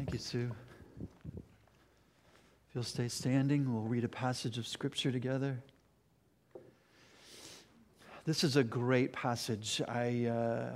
Thank 0.00 0.14
you, 0.14 0.18
Sue. 0.18 0.50
If 1.02 2.74
you'll 2.74 2.82
stay 2.84 3.08
standing, 3.08 3.70
we'll 3.70 3.82
read 3.82 4.02
a 4.02 4.08
passage 4.08 4.56
of 4.56 4.66
Scripture 4.66 5.12
together. 5.12 5.62
This 8.24 8.42
is 8.42 8.56
a 8.56 8.64
great 8.64 9.12
passage. 9.12 9.82
I 9.86 10.24
uh, 10.24 10.70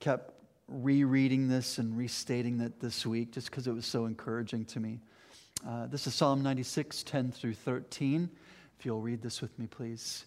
kept 0.00 0.32
rereading 0.66 1.46
this 1.46 1.76
and 1.76 1.94
restating 1.94 2.58
it 2.62 2.80
this 2.80 3.04
week 3.04 3.32
just 3.32 3.50
because 3.50 3.66
it 3.66 3.74
was 3.74 3.84
so 3.84 4.06
encouraging 4.06 4.64
to 4.64 4.80
me. 4.80 4.98
Uh, 5.68 5.86
this 5.88 6.06
is 6.06 6.14
Psalm 6.14 6.42
96, 6.42 7.02
10 7.02 7.32
through 7.32 7.52
13. 7.52 8.30
If 8.78 8.86
you'll 8.86 9.02
read 9.02 9.20
this 9.20 9.42
with 9.42 9.58
me, 9.58 9.66
please. 9.66 10.24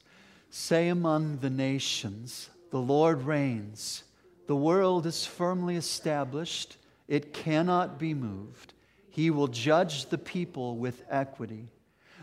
Say 0.52 0.90
among 0.90 1.40
the 1.40 1.50
nations, 1.50 2.52
the 2.70 2.78
Lord 2.78 3.24
reigns. 3.24 4.04
The 4.46 4.56
world 4.56 5.08
is 5.08 5.26
firmly 5.26 5.76
established, 5.76 6.78
it 7.08 7.34
cannot 7.34 7.98
be 7.98 8.14
moved. 8.14 8.74
He 9.10 9.30
will 9.30 9.48
judge 9.48 10.08
the 10.08 10.18
people 10.18 10.78
with 10.78 11.04
equity. 11.10 11.72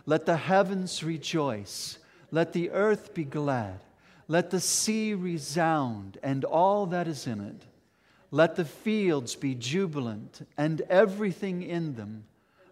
Let 0.07 0.27
the 0.27 0.37
heavens 0.37 1.03
rejoice, 1.03 1.99
let 2.31 2.53
the 2.53 2.71
earth 2.71 3.15
be 3.15 3.25
glad, 3.25 3.81
let 4.29 4.51
the 4.51 4.61
sea 4.61 5.15
resound 5.15 6.19
and 6.23 6.45
all 6.45 6.87
that 6.87 7.09
is 7.09 7.27
in 7.27 7.41
it. 7.41 7.63
Let 8.31 8.57
the 8.57 8.65
fields 8.65 9.37
be 9.37 9.55
jubilant 9.55 10.47
and 10.59 10.81
everything 10.91 11.63
in 11.63 11.95
them. 11.95 12.25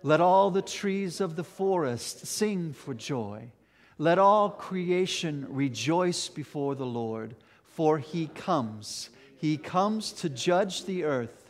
Let 0.02 0.20
all 0.20 0.50
the 0.50 0.62
trees 0.62 1.20
of 1.20 1.36
the 1.36 1.44
forest 1.44 2.26
sing 2.26 2.72
for 2.72 2.94
joy. 2.94 3.52
Let 3.96 4.18
all 4.18 4.50
creation 4.50 5.46
rejoice 5.48 6.28
before 6.28 6.74
the 6.74 6.86
Lord, 6.86 7.36
for 7.62 7.98
he 7.98 8.26
comes. 8.26 9.10
He 9.36 9.56
comes 9.56 10.12
to 10.14 10.28
judge 10.28 10.84
the 10.84 11.04
earth. 11.04 11.41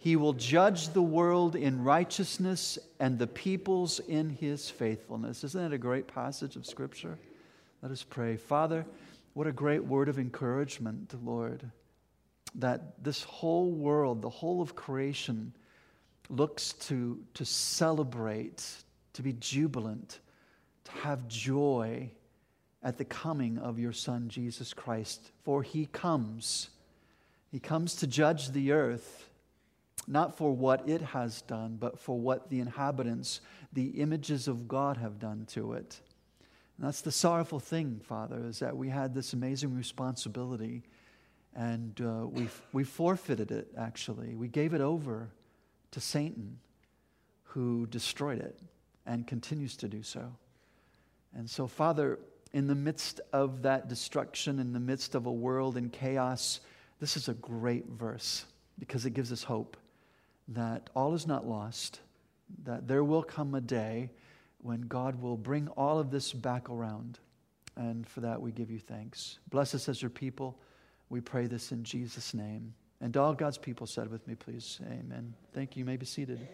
He 0.00 0.16
will 0.16 0.32
judge 0.32 0.88
the 0.88 1.02
world 1.02 1.54
in 1.54 1.84
righteousness 1.84 2.78
and 2.98 3.18
the 3.18 3.26
peoples 3.26 4.00
in 4.00 4.30
his 4.30 4.68
faithfulness. 4.68 5.44
Isn't 5.44 5.62
that 5.62 5.74
a 5.74 5.78
great 5.78 6.08
passage 6.08 6.56
of 6.56 6.66
Scripture? 6.66 7.18
Let 7.82 7.92
us 7.92 8.02
pray. 8.02 8.36
Father, 8.36 8.84
what 9.34 9.46
a 9.46 9.52
great 9.52 9.84
word 9.84 10.08
of 10.08 10.18
encouragement, 10.18 11.14
Lord 11.24 11.70
that 12.56 13.02
this 13.02 13.22
whole 13.22 13.70
world, 13.70 14.22
the 14.22 14.30
whole 14.30 14.60
of 14.60 14.74
creation, 14.74 15.52
looks 16.28 16.72
to, 16.74 17.18
to 17.34 17.44
celebrate, 17.44 18.66
to 19.12 19.22
be 19.22 19.32
jubilant, 19.34 20.20
to 20.84 20.92
have 20.92 21.28
joy 21.28 22.10
at 22.82 22.96
the 22.96 23.04
coming 23.04 23.58
of 23.58 23.78
your 23.78 23.92
Son, 23.92 24.28
Jesus 24.28 24.72
Christ. 24.72 25.32
For 25.44 25.62
he 25.62 25.86
comes. 25.86 26.70
He 27.50 27.58
comes 27.58 27.96
to 27.96 28.06
judge 28.06 28.50
the 28.50 28.72
earth, 28.72 29.28
not 30.06 30.36
for 30.36 30.54
what 30.54 30.88
it 30.88 31.00
has 31.00 31.42
done, 31.42 31.76
but 31.78 31.98
for 31.98 32.18
what 32.18 32.50
the 32.50 32.60
inhabitants, 32.60 33.40
the 33.72 33.88
images 34.00 34.48
of 34.48 34.66
God, 34.66 34.96
have 34.96 35.18
done 35.18 35.46
to 35.50 35.74
it. 35.74 36.00
And 36.76 36.86
that's 36.86 37.02
the 37.02 37.12
sorrowful 37.12 37.60
thing, 37.60 38.00
Father, 38.02 38.42
is 38.46 38.58
that 38.60 38.76
we 38.76 38.88
had 38.88 39.14
this 39.14 39.32
amazing 39.32 39.76
responsibility 39.76 40.82
and 41.54 42.00
uh, 42.00 42.26
we, 42.26 42.48
we 42.72 42.84
forfeited 42.84 43.50
it, 43.50 43.68
actually. 43.76 44.34
We 44.34 44.48
gave 44.48 44.72
it 44.72 44.80
over 44.80 45.28
to 45.90 46.00
Satan, 46.00 46.58
who 47.42 47.86
destroyed 47.86 48.38
it 48.38 48.58
and 49.04 49.26
continues 49.26 49.76
to 49.78 49.88
do 49.88 50.02
so. 50.02 50.32
And 51.36 51.50
so, 51.50 51.66
Father, 51.66 52.18
in 52.52 52.66
the 52.66 52.74
midst 52.74 53.20
of 53.32 53.62
that 53.62 53.88
destruction, 53.88 54.58
in 54.58 54.72
the 54.72 54.80
midst 54.80 55.14
of 55.14 55.26
a 55.26 55.32
world 55.32 55.76
in 55.76 55.90
chaos, 55.90 56.60
this 57.00 57.16
is 57.16 57.28
a 57.28 57.34
great 57.34 57.86
verse 57.86 58.44
because 58.78 59.04
it 59.04 59.10
gives 59.10 59.32
us 59.32 59.42
hope 59.42 59.76
that 60.50 60.90
all 60.94 61.14
is 61.14 61.26
not 61.26 61.46
lost, 61.46 62.00
that 62.64 62.86
there 62.86 63.04
will 63.04 63.22
come 63.22 63.54
a 63.54 63.60
day 63.60 64.10
when 64.58 64.82
God 64.82 65.20
will 65.20 65.36
bring 65.36 65.68
all 65.68 65.98
of 65.98 66.10
this 66.10 66.32
back 66.32 66.68
around. 66.68 67.18
And 67.76 68.06
for 68.06 68.20
that, 68.20 68.40
we 68.40 68.52
give 68.52 68.70
you 68.70 68.78
thanks. 68.78 69.38
Bless 69.48 69.74
us 69.74 69.88
as 69.88 70.02
your 70.02 70.10
people. 70.10 70.58
We 71.08 71.20
pray 71.20 71.46
this 71.46 71.72
in 71.72 71.84
Jesus' 71.84 72.34
name. 72.34 72.74
And 73.00 73.16
all 73.16 73.32
God's 73.32 73.56
people 73.56 73.86
said 73.86 74.10
with 74.10 74.26
me, 74.28 74.34
please. 74.34 74.80
Amen. 74.86 75.32
Thank 75.54 75.76
you. 75.76 75.80
You 75.80 75.84
may 75.86 75.96
be 75.96 76.04
seated. 76.04 76.46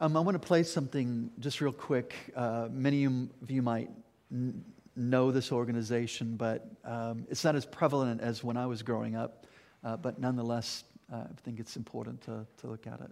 Um, 0.00 0.16
I 0.16 0.20
want 0.20 0.34
to 0.40 0.46
play 0.46 0.62
something 0.62 1.30
just 1.40 1.60
real 1.60 1.72
quick. 1.72 2.14
Uh, 2.34 2.68
many 2.70 3.04
of 3.04 3.28
you 3.48 3.62
might 3.62 3.90
n- 4.30 4.64
know 4.94 5.30
this 5.30 5.52
organization, 5.52 6.36
but 6.36 6.70
um, 6.84 7.26
it's 7.30 7.44
not 7.44 7.56
as 7.56 7.66
prevalent 7.66 8.20
as 8.20 8.42
when 8.42 8.56
I 8.56 8.66
was 8.66 8.82
growing 8.82 9.16
up. 9.16 9.46
Uh, 9.84 9.96
but 9.96 10.18
nonetheless, 10.18 10.84
Uh, 11.12 11.18
I 11.18 11.40
think 11.44 11.60
it's 11.60 11.76
important 11.76 12.20
to, 12.22 12.46
to 12.58 12.66
look 12.66 12.86
at 12.86 13.00
it. 13.00 13.10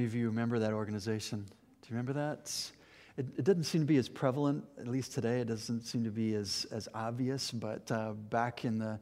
Many 0.00 0.08
of 0.08 0.14
you 0.14 0.28
remember 0.28 0.58
that 0.58 0.72
organization? 0.72 1.40
Do 1.40 1.88
you 1.90 1.90
remember 1.90 2.14
that? 2.14 2.50
It, 3.18 3.26
it 3.36 3.44
doesn't 3.44 3.64
seem 3.64 3.82
to 3.82 3.86
be 3.86 3.98
as 3.98 4.08
prevalent, 4.08 4.64
at 4.78 4.88
least 4.88 5.12
today. 5.12 5.40
It 5.40 5.46
doesn't 5.48 5.82
seem 5.82 6.04
to 6.04 6.10
be 6.10 6.32
as, 6.36 6.66
as 6.72 6.88
obvious, 6.94 7.50
but 7.50 7.92
uh, 7.92 8.12
back 8.12 8.64
in 8.64 8.78
the 8.78 8.98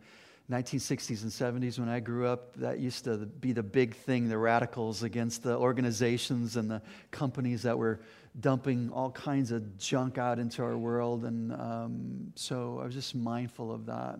1960s 0.51 1.23
and 1.23 1.31
70s 1.63 1.79
when 1.79 1.89
I 1.89 2.01
grew 2.01 2.27
up, 2.27 2.53
that 2.57 2.81
used 2.81 3.05
to 3.05 3.17
be 3.17 3.53
the 3.53 3.63
big 3.63 3.95
thing 3.95 4.29
the 4.29 4.39
radicals 4.39 5.05
against 5.05 5.45
the 5.45 5.57
organizations 5.57 6.57
and 6.57 6.69
the 6.69 6.83
companies 7.13 7.63
that 7.63 7.79
were 7.79 8.01
dumping 8.41 8.91
all 8.91 9.13
kinds 9.13 9.53
of 9.53 9.79
junk 9.79 10.19
out 10.19 10.41
into 10.41 10.65
our 10.65 10.77
world. 10.77 11.27
And 11.27 11.53
um, 11.53 12.33
so 12.35 12.81
I 12.83 12.87
was 12.87 12.95
just 12.95 13.15
mindful 13.15 13.71
of 13.71 13.87
that. 13.87 14.19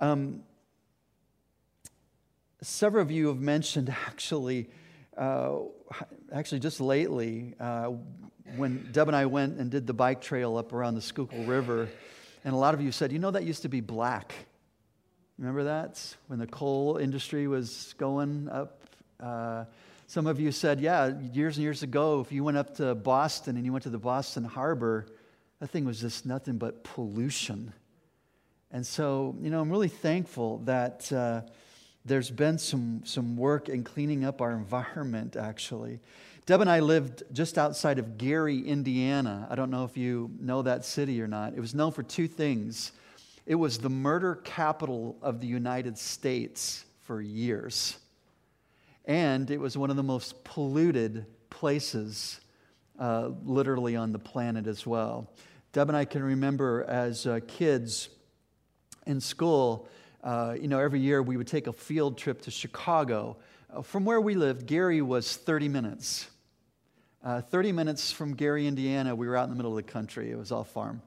Um, 0.00 0.42
several 2.60 3.02
of 3.02 3.12
you 3.12 3.28
have 3.28 3.38
mentioned 3.38 3.88
actually, 4.08 4.68
uh, 5.16 5.58
actually 6.32 6.60
just 6.60 6.80
lately, 6.80 7.54
uh, 7.60 7.92
when 8.56 8.88
Deb 8.92 9.08
and 9.08 9.16
I 9.16 9.26
went 9.26 9.58
and 9.58 9.70
did 9.70 9.86
the 9.86 9.94
bike 9.94 10.20
trail 10.20 10.56
up 10.56 10.72
around 10.72 10.94
the 10.94 11.00
Schuylkill 11.02 11.44
River, 11.44 11.88
and 12.44 12.54
a 12.54 12.56
lot 12.56 12.74
of 12.74 12.80
you 12.80 12.92
said, 12.92 13.12
you 13.12 13.18
know, 13.18 13.30
that 13.30 13.44
used 13.44 13.62
to 13.62 13.68
be 13.68 13.80
black. 13.80 14.34
Remember 15.38 15.64
that? 15.64 16.14
When 16.26 16.38
the 16.38 16.46
coal 16.46 16.98
industry 16.98 17.48
was 17.48 17.94
going 17.98 18.48
up? 18.48 18.82
Uh, 19.18 19.64
some 20.06 20.26
of 20.26 20.38
you 20.38 20.52
said, 20.52 20.80
yeah, 20.80 21.18
years 21.32 21.56
and 21.56 21.62
years 21.62 21.82
ago, 21.82 22.20
if 22.20 22.32
you 22.32 22.44
went 22.44 22.58
up 22.58 22.76
to 22.76 22.94
Boston 22.94 23.56
and 23.56 23.64
you 23.64 23.72
went 23.72 23.84
to 23.84 23.90
the 23.90 23.98
Boston 23.98 24.44
Harbor, 24.44 25.06
that 25.60 25.68
thing 25.68 25.84
was 25.84 26.00
just 26.00 26.26
nothing 26.26 26.58
but 26.58 26.84
pollution. 26.84 27.72
And 28.70 28.86
so, 28.86 29.36
you 29.40 29.48
know, 29.48 29.60
I'm 29.60 29.70
really 29.70 29.88
thankful 29.88 30.58
that 30.64 31.10
uh, 31.12 31.42
there's 32.04 32.30
been 32.30 32.58
some, 32.58 33.02
some 33.04 33.36
work 33.36 33.68
in 33.68 33.84
cleaning 33.84 34.24
up 34.24 34.40
our 34.40 34.52
environment, 34.52 35.36
actually. 35.36 36.00
Deb 36.44 36.60
and 36.60 36.70
I 36.70 36.80
lived 36.80 37.22
just 37.32 37.56
outside 37.56 37.98
of 37.98 38.18
Gary, 38.18 38.58
Indiana. 38.58 39.46
I 39.48 39.54
don't 39.54 39.70
know 39.70 39.84
if 39.84 39.96
you 39.96 40.30
know 40.40 40.62
that 40.62 40.84
city 40.84 41.22
or 41.22 41.28
not. 41.28 41.54
It 41.54 41.60
was 41.60 41.74
known 41.74 41.92
for 41.92 42.02
two 42.02 42.26
things 42.26 42.92
it 43.44 43.56
was 43.56 43.78
the 43.78 43.90
murder 43.90 44.36
capital 44.36 45.16
of 45.20 45.40
the 45.40 45.46
United 45.46 45.98
States 45.98 46.84
for 47.00 47.20
years. 47.20 47.98
And 49.04 49.50
it 49.50 49.58
was 49.58 49.76
one 49.76 49.90
of 49.90 49.96
the 49.96 50.02
most 50.04 50.44
polluted 50.44 51.26
places, 51.50 52.40
uh, 53.00 53.30
literally, 53.44 53.96
on 53.96 54.12
the 54.12 54.18
planet 54.18 54.68
as 54.68 54.86
well. 54.86 55.28
Deb 55.72 55.88
and 55.88 55.96
I 55.96 56.04
can 56.04 56.22
remember 56.22 56.84
as 56.84 57.26
uh, 57.26 57.40
kids 57.48 58.10
in 59.06 59.20
school, 59.20 59.88
uh, 60.22 60.54
you 60.60 60.68
know, 60.68 60.78
every 60.78 61.00
year 61.00 61.22
we 61.22 61.36
would 61.36 61.46
take 61.46 61.66
a 61.66 61.72
field 61.72 62.16
trip 62.16 62.42
to 62.42 62.50
Chicago. 62.50 63.36
Uh, 63.72 63.82
from 63.82 64.04
where 64.04 64.20
we 64.20 64.34
lived, 64.34 64.66
Gary 64.66 65.02
was 65.02 65.36
30 65.36 65.68
minutes. 65.68 66.28
Uh, 67.24 67.40
30 67.40 67.72
minutes 67.72 68.12
from 68.12 68.34
Gary, 68.34 68.66
Indiana, 68.66 69.14
we 69.14 69.26
were 69.26 69.36
out 69.36 69.44
in 69.44 69.50
the 69.50 69.56
middle 69.56 69.76
of 69.76 69.84
the 69.84 69.90
country. 69.90 70.30
It 70.30 70.36
was 70.36 70.52
all 70.52 70.64
farm. 70.64 71.02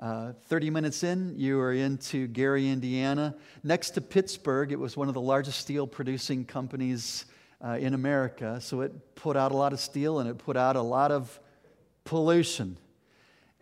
Uh, 0.00 0.32
30 0.46 0.70
minutes 0.70 1.04
in, 1.04 1.34
you 1.36 1.56
were 1.56 1.72
into 1.72 2.26
Gary, 2.26 2.68
Indiana. 2.68 3.36
Next 3.62 3.90
to 3.90 4.00
Pittsburgh, 4.00 4.72
it 4.72 4.78
was 4.78 4.96
one 4.96 5.06
of 5.06 5.14
the 5.14 5.20
largest 5.20 5.60
steel 5.60 5.86
producing 5.86 6.44
companies 6.44 7.26
uh, 7.64 7.78
in 7.80 7.94
America. 7.94 8.60
So 8.60 8.80
it 8.80 9.14
put 9.14 9.36
out 9.36 9.52
a 9.52 9.56
lot 9.56 9.72
of 9.72 9.78
steel 9.78 10.18
and 10.18 10.28
it 10.28 10.38
put 10.38 10.56
out 10.56 10.74
a 10.74 10.82
lot 10.82 11.12
of 11.12 11.38
pollution. 12.04 12.76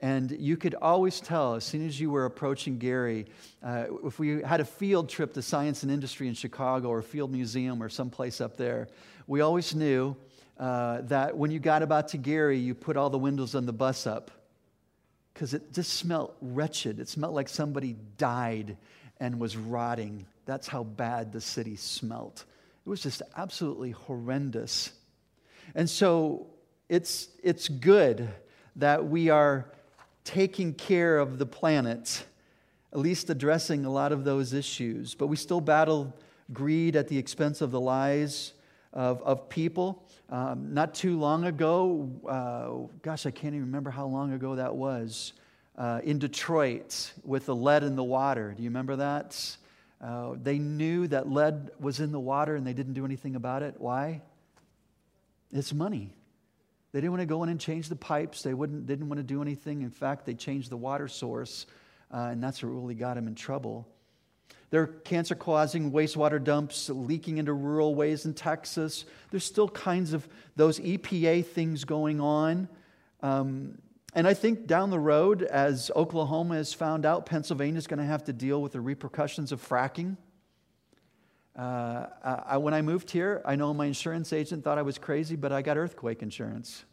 And 0.03 0.31
you 0.31 0.57
could 0.57 0.75
always 0.75 1.21
tell 1.21 1.55
as 1.55 1.65
soon 1.65 1.87
as 1.87 2.01
you 2.01 2.11
were 2.11 2.25
approaching 2.25 2.79
Gary, 2.79 3.27
uh, 3.63 3.85
if 4.05 4.19
we 4.19 4.43
had 4.43 4.61
a 4.61 4.65
field 4.65 5.11
trip 5.11 5.35
to 5.35 5.43
Science 5.43 5.83
and 5.83 5.93
Industry 5.93 6.27
in 6.27 6.35
Chicago 6.35 6.89
or 6.89 7.01
a 7.01 7.03
Field 7.03 7.31
Museum 7.31 7.83
or 7.83 7.91
someplace 7.91 8.41
up 8.41 8.57
there, 8.57 8.89
we 9.27 9.43
always 9.43 9.75
knew 9.75 10.17
uh, 10.59 11.03
that 11.03 11.37
when 11.37 11.51
you 11.51 11.59
got 11.59 11.83
about 11.83 12.09
to 12.09 12.19
Gary, 12.19 12.59
you 12.59 12.75
put 12.75 12.97
all 12.97 13.11
the 13.11 13.19
windows 13.19 13.55
on 13.55 13.67
the 13.67 13.73
bus 13.73 14.07
up 14.07 14.31
because 15.35 15.53
it 15.55 15.73
just 15.73 15.95
smelled 15.95 16.35
wretched. 16.41 16.99
It 16.99 17.09
smelled 17.09 17.35
like 17.35 17.49
somebody 17.49 17.97
died 18.17 18.77
and 19.19 19.39
was 19.39 19.57
rotting. 19.57 20.25
That's 20.47 20.67
how 20.67 20.83
bad 20.85 21.33
the 21.33 21.41
city 21.41 21.77
smelt. 21.77 22.45
It 22.87 22.89
was 22.89 23.03
just 23.03 23.21
absolutely 23.37 23.91
horrendous. 23.91 24.93
And 25.75 25.89
so 25.89 26.47
it's, 26.89 27.29
it's 27.43 27.69
good 27.69 28.29
that 28.77 29.07
we 29.07 29.29
are 29.29 29.71
taking 30.25 30.75
care 30.75 31.19
of 31.19 31.39
the 31.39 31.47
planet, 31.47 32.25
at 32.93 32.99
least 32.99 33.31
addressing 33.31 33.85
a 33.85 33.91
lot 33.91 34.13
of 34.13 34.25
those 34.25 34.53
issues. 34.53 35.15
But 35.15 35.29
we 35.29 35.37
still 35.37 35.61
battle 35.61 36.15
greed 36.53 36.97
at 36.97 37.09
the 37.09 37.19
expense 37.19 37.61
of 37.61 37.71
the 37.71 37.81
lives 37.81 38.53
of, 38.93 39.23
of 39.23 39.49
people. 39.49 40.05
Um, 40.29 40.75
not 40.75 40.95
too 40.95 41.19
long 41.19 41.45
ago, 41.45 42.11
uh, 42.29 42.89
gosh, 43.03 43.27
I 43.27 43.31
can't 43.31 43.55
even 43.55 43.67
remember 43.67 43.91
how 43.91 44.07
long 44.07 44.33
ago 44.33 44.57
that 44.57 44.75
was, 44.75 45.33
uh, 45.77 46.01
in 46.05 46.19
Detroit 46.19 47.13
with 47.25 47.47
the 47.47 47.55
lead 47.55 47.83
in 47.83 47.97
the 47.97 48.05
water. 48.05 48.53
Do 48.57 48.63
you 48.63 48.69
remember 48.69 48.97
that? 48.97 49.57
Uh, 50.01 50.35
they 50.43 50.59
knew 50.59 51.07
that 51.09 51.31
lead 51.31 51.71
was 51.79 52.01
in 52.01 52.11
the 52.11 52.21
water 52.21 52.57
and 52.57 52.67
they 52.67 52.73
didn't 52.73 52.95
do 52.95 53.05
anything 53.05 53.37
about 53.37 53.63
it. 53.63 53.75
Why? 53.79 54.23
It's 55.53 55.73
money. 55.73 56.15
They 56.93 57.01
didn't 57.01 57.13
want 57.13 57.21
to 57.21 57.27
go 57.27 57.43
in 57.43 57.49
and 57.49 57.61
change 57.61 57.89
the 57.89 57.97
pipes. 57.97 58.43
They 58.43 58.55
wouldn't, 58.55 58.87
didn't 58.87 59.09
want 59.09 59.19
to 59.19 59.25
do 59.25 59.43
anything. 59.43 59.83
In 59.83 59.91
fact, 59.91 60.27
they 60.27 60.35
changed 60.35 60.71
the 60.71 60.77
water 60.77 61.09
source, 61.09 61.67
uh, 62.13 62.29
and 62.33 62.43
that's 62.43 62.63
what 62.63 62.71
really 62.71 62.95
got 62.95 63.15
them 63.15 63.29
in 63.29 63.35
trouble. 63.35 63.87
There 64.71 64.83
are 64.83 64.87
cancer 64.87 65.35
causing 65.35 65.91
wastewater 65.91 66.43
dumps 66.43 66.89
leaking 66.89 67.39
into 67.39 67.53
rural 67.53 67.95
ways 67.95 68.25
in 68.25 68.35
Texas. 68.35 69.05
There's 69.31 69.45
still 69.45 69.69
kinds 69.69 70.13
of 70.13 70.29
those 70.55 70.79
EPA 70.79 71.47
things 71.47 71.85
going 71.85 72.21
on. 72.21 72.69
Um, 73.21 73.79
and 74.15 74.27
I 74.27 74.35
think 74.35 74.67
down 74.67 74.91
the 74.91 74.99
road, 74.99 75.43
as 75.43 75.91
Oklahoma 75.95 76.57
has 76.57 76.73
found 76.73 77.05
out, 77.05 77.27
Pennsylvania 77.27 77.79
is 77.79 77.87
going 77.87 77.99
to 77.99 78.05
have 78.05 78.25
to 78.25 78.33
deal 78.33 78.63
with 78.63 78.73
the 78.73 78.81
repercussions 78.81 79.53
of 79.53 79.67
fracking. 79.67 80.17
Uh, 81.57 82.07
I, 82.23 82.57
when 82.57 82.75
I 82.75 82.83
moved 82.83 83.11
here, 83.11 83.43
I 83.45 83.57
know 83.57 83.75
my 83.75 83.87
insurance 83.87 84.33
agent 84.33 84.65
thought 84.65 84.79
I 84.79 84.83
was 84.83 84.99
crazy, 84.99 85.37
but 85.37 85.53
I 85.53 85.63
got 85.63 85.77
earthquake 85.77 86.23
insurance. 86.23 86.85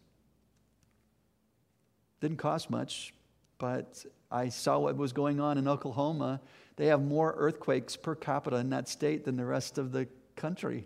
Didn't 2.20 2.38
cost 2.38 2.70
much, 2.70 3.14
but 3.60 4.04
I 4.32 4.50
saw 4.50 4.80
what 4.80 4.98
was 4.98 5.14
going 5.14 5.40
on 5.40 5.58
in 5.58 5.68
Oklahoma 5.68 6.42
they 6.78 6.86
have 6.88 7.02
more 7.04 7.34
earthquakes 7.38 7.96
per 7.98 8.16
capita 8.16 8.58
in 8.58 8.70
that 8.70 8.88
state 8.88 9.26
than 9.26 9.36
the 9.36 9.46
rest 9.46 9.78
of 9.78 9.92
the 9.92 10.08
country 10.36 10.86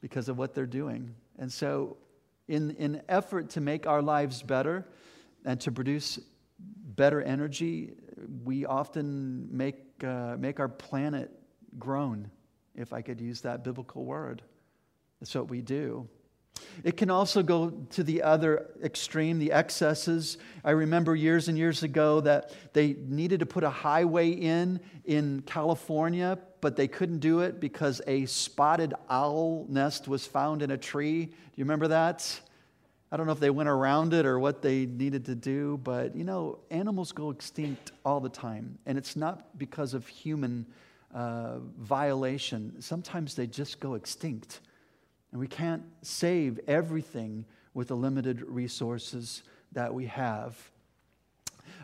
because 0.00 0.28
of 0.28 0.38
what 0.38 0.54
they're 0.54 0.66
doing. 0.66 1.14
And 1.38 1.50
so, 1.50 1.96
in, 2.46 2.72
in 2.72 3.02
effort 3.08 3.50
to 3.50 3.62
make 3.62 3.86
our 3.86 4.02
lives 4.02 4.42
better 4.42 4.86
and 5.46 5.58
to 5.62 5.72
produce 5.72 6.20
better 6.94 7.22
energy, 7.22 7.94
we 8.44 8.66
often 8.66 9.48
make, 9.50 9.76
uh, 10.04 10.36
make 10.38 10.60
our 10.60 10.68
planet 10.68 11.30
groan, 11.78 12.30
if 12.74 12.92
I 12.92 13.02
could 13.02 13.20
use 13.20 13.40
that 13.42 13.64
biblical 13.64 14.04
word. 14.04 14.42
That's 15.20 15.34
what 15.34 15.48
we 15.48 15.62
do. 15.62 16.08
It 16.82 16.96
can 16.96 17.10
also 17.10 17.42
go 17.42 17.70
to 17.70 18.02
the 18.02 18.22
other 18.22 18.70
extreme, 18.82 19.38
the 19.38 19.52
excesses. 19.52 20.38
I 20.64 20.72
remember 20.72 21.14
years 21.14 21.48
and 21.48 21.56
years 21.56 21.82
ago 21.82 22.20
that 22.20 22.52
they 22.72 22.94
needed 23.06 23.40
to 23.40 23.46
put 23.46 23.64
a 23.64 23.70
highway 23.70 24.30
in 24.30 24.80
in 25.04 25.42
California, 25.46 26.38
but 26.60 26.76
they 26.76 26.88
couldn't 26.88 27.18
do 27.18 27.40
it 27.40 27.60
because 27.60 28.00
a 28.06 28.26
spotted 28.26 28.94
owl 29.08 29.66
nest 29.68 30.08
was 30.08 30.26
found 30.26 30.62
in 30.62 30.70
a 30.70 30.78
tree. 30.78 31.26
Do 31.26 31.32
you 31.56 31.64
remember 31.64 31.88
that? 31.88 32.40
I 33.12 33.16
don't 33.16 33.26
know 33.26 33.32
if 33.32 33.40
they 33.40 33.50
went 33.50 33.68
around 33.68 34.12
it 34.12 34.26
or 34.26 34.40
what 34.40 34.60
they 34.60 34.86
needed 34.86 35.26
to 35.26 35.36
do, 35.36 35.78
but 35.84 36.16
you 36.16 36.24
know, 36.24 36.58
animals 36.70 37.12
go 37.12 37.30
extinct 37.30 37.92
all 38.04 38.20
the 38.20 38.28
time, 38.28 38.78
and 38.86 38.98
it's 38.98 39.14
not 39.14 39.56
because 39.56 39.94
of 39.94 40.06
human 40.08 40.66
uh, 41.14 41.58
violation. 41.78 42.80
Sometimes 42.80 43.34
they 43.34 43.46
just 43.46 43.80
go 43.80 43.94
extinct. 43.94 44.60
And 45.30 45.40
we 45.40 45.46
can't 45.46 45.82
save 46.02 46.60
everything 46.66 47.44
with 47.72 47.88
the 47.88 47.96
limited 47.96 48.42
resources 48.42 49.42
that 49.72 49.92
we 49.92 50.06
have. 50.06 50.56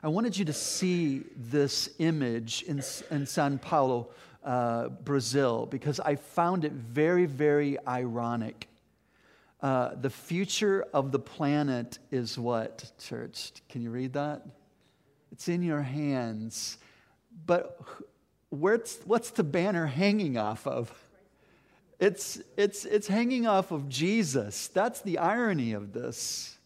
I 0.03 0.09
wanted 0.09 0.37
you 0.37 0.45
to 0.47 0.53
see 0.53 1.25
this 1.37 1.91
image 1.99 2.63
in, 2.63 2.83
in 3.11 3.27
Sao 3.27 3.57
Paulo, 3.57 4.11
uh, 4.45 4.89
Brazil, 4.89 5.67
because 5.67 6.01
I 6.01 6.17
found 6.17 6.65
it 6.65 6.73
very, 6.73 7.27
very 7.27 7.77
ironic. 7.87 8.69
Uh, 9.61 9.91
the 10.01 10.11
future 10.11 10.87
of 10.95 11.13
the 11.13 11.19
planet 11.19 11.99
is 12.11 12.39
what, 12.39 12.91
church? 12.99 13.53
Can 13.69 13.83
you 13.83 13.91
read 13.91 14.15
that? 14.15 14.47
It's 15.33 15.49
in 15.49 15.63
your 15.63 15.83
hands. 15.83 16.79
But 17.47 17.79
what's, 18.51 18.99
what's 19.05 19.31
the 19.31 19.45
banner 19.45 19.87
hanging 19.87 20.37
off 20.37 20.67
of? 20.67 20.93
It's, 21.99 22.41
it's, 22.57 22.85
it's 22.85 23.07
hanging 23.07 23.47
off 23.47 23.73
of 23.73 23.89
Jesus. 23.89 24.69
That's 24.69 25.01
the 25.01 25.19
irony 25.19 25.73
of 25.73 25.93
this. 25.93 26.57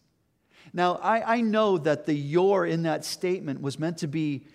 Now, 0.73 0.95
I, 0.95 1.37
I 1.37 1.41
know 1.41 1.77
that 1.77 2.05
the 2.05 2.13
your 2.13 2.65
in 2.65 2.83
that 2.83 3.05
statement 3.05 3.61
was 3.61 3.79
meant 3.79 3.99
to 3.99 4.07
be 4.07 4.45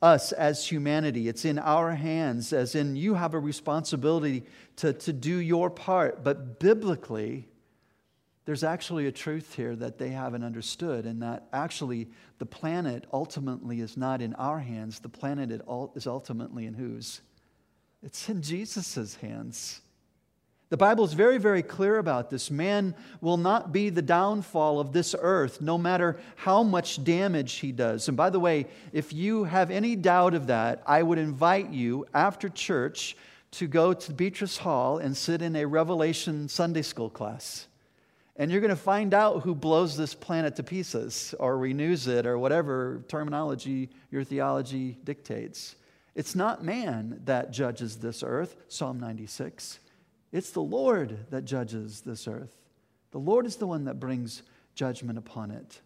us 0.00 0.32
as 0.32 0.66
humanity. 0.66 1.28
It's 1.28 1.44
in 1.44 1.58
our 1.58 1.94
hands, 1.94 2.52
as 2.52 2.74
in 2.74 2.96
you 2.96 3.14
have 3.14 3.34
a 3.34 3.38
responsibility 3.38 4.44
to, 4.76 4.92
to 4.92 5.12
do 5.12 5.36
your 5.36 5.70
part. 5.70 6.24
But 6.24 6.58
biblically, 6.58 7.48
there's 8.48 8.64
actually 8.64 9.06
a 9.06 9.12
truth 9.12 9.56
here 9.56 9.76
that 9.76 9.98
they 9.98 10.08
haven't 10.08 10.42
understood, 10.42 11.04
and 11.04 11.20
that 11.20 11.46
actually 11.52 12.08
the 12.38 12.46
planet 12.46 13.04
ultimately 13.12 13.82
is 13.82 13.94
not 13.94 14.22
in 14.22 14.32
our 14.36 14.58
hands. 14.58 15.00
The 15.00 15.10
planet 15.10 15.50
is 15.94 16.06
ultimately 16.06 16.64
in 16.64 16.72
whose? 16.72 17.20
It's 18.02 18.26
in 18.30 18.40
Jesus' 18.40 19.16
hands. 19.16 19.82
The 20.70 20.78
Bible 20.78 21.04
is 21.04 21.12
very, 21.12 21.36
very 21.36 21.62
clear 21.62 21.98
about 21.98 22.30
this. 22.30 22.50
Man 22.50 22.94
will 23.20 23.36
not 23.36 23.70
be 23.70 23.90
the 23.90 24.00
downfall 24.00 24.80
of 24.80 24.94
this 24.94 25.14
earth, 25.20 25.60
no 25.60 25.76
matter 25.76 26.18
how 26.36 26.62
much 26.62 27.04
damage 27.04 27.56
he 27.56 27.70
does. 27.70 28.08
And 28.08 28.16
by 28.16 28.30
the 28.30 28.40
way, 28.40 28.64
if 28.94 29.12
you 29.12 29.44
have 29.44 29.70
any 29.70 29.94
doubt 29.94 30.32
of 30.32 30.46
that, 30.46 30.82
I 30.86 31.02
would 31.02 31.18
invite 31.18 31.68
you 31.68 32.06
after 32.14 32.48
church 32.48 33.14
to 33.50 33.66
go 33.66 33.92
to 33.92 34.12
Beatrice 34.14 34.56
Hall 34.56 34.96
and 34.96 35.14
sit 35.14 35.42
in 35.42 35.54
a 35.54 35.66
Revelation 35.66 36.48
Sunday 36.48 36.80
school 36.80 37.10
class 37.10 37.67
and 38.38 38.52
you're 38.52 38.60
going 38.60 38.70
to 38.70 38.76
find 38.76 39.12
out 39.12 39.42
who 39.42 39.54
blows 39.54 39.96
this 39.96 40.14
planet 40.14 40.56
to 40.56 40.62
pieces 40.62 41.34
or 41.40 41.58
renews 41.58 42.06
it 42.06 42.24
or 42.24 42.38
whatever 42.38 43.02
terminology 43.08 43.90
your 44.12 44.22
theology 44.22 44.96
dictates. 45.02 45.74
It's 46.14 46.36
not 46.36 46.64
man 46.64 47.20
that 47.24 47.50
judges 47.50 47.96
this 47.96 48.22
earth, 48.22 48.56
Psalm 48.68 49.00
96. 49.00 49.80
It's 50.30 50.50
the 50.52 50.62
Lord 50.62 51.26
that 51.30 51.44
judges 51.44 52.02
this 52.02 52.28
earth. 52.28 52.56
The 53.10 53.18
Lord 53.18 53.44
is 53.44 53.56
the 53.56 53.66
one 53.66 53.84
that 53.84 53.98
brings 53.98 54.42
judgment 54.74 55.18
upon 55.18 55.50
it. 55.50 55.80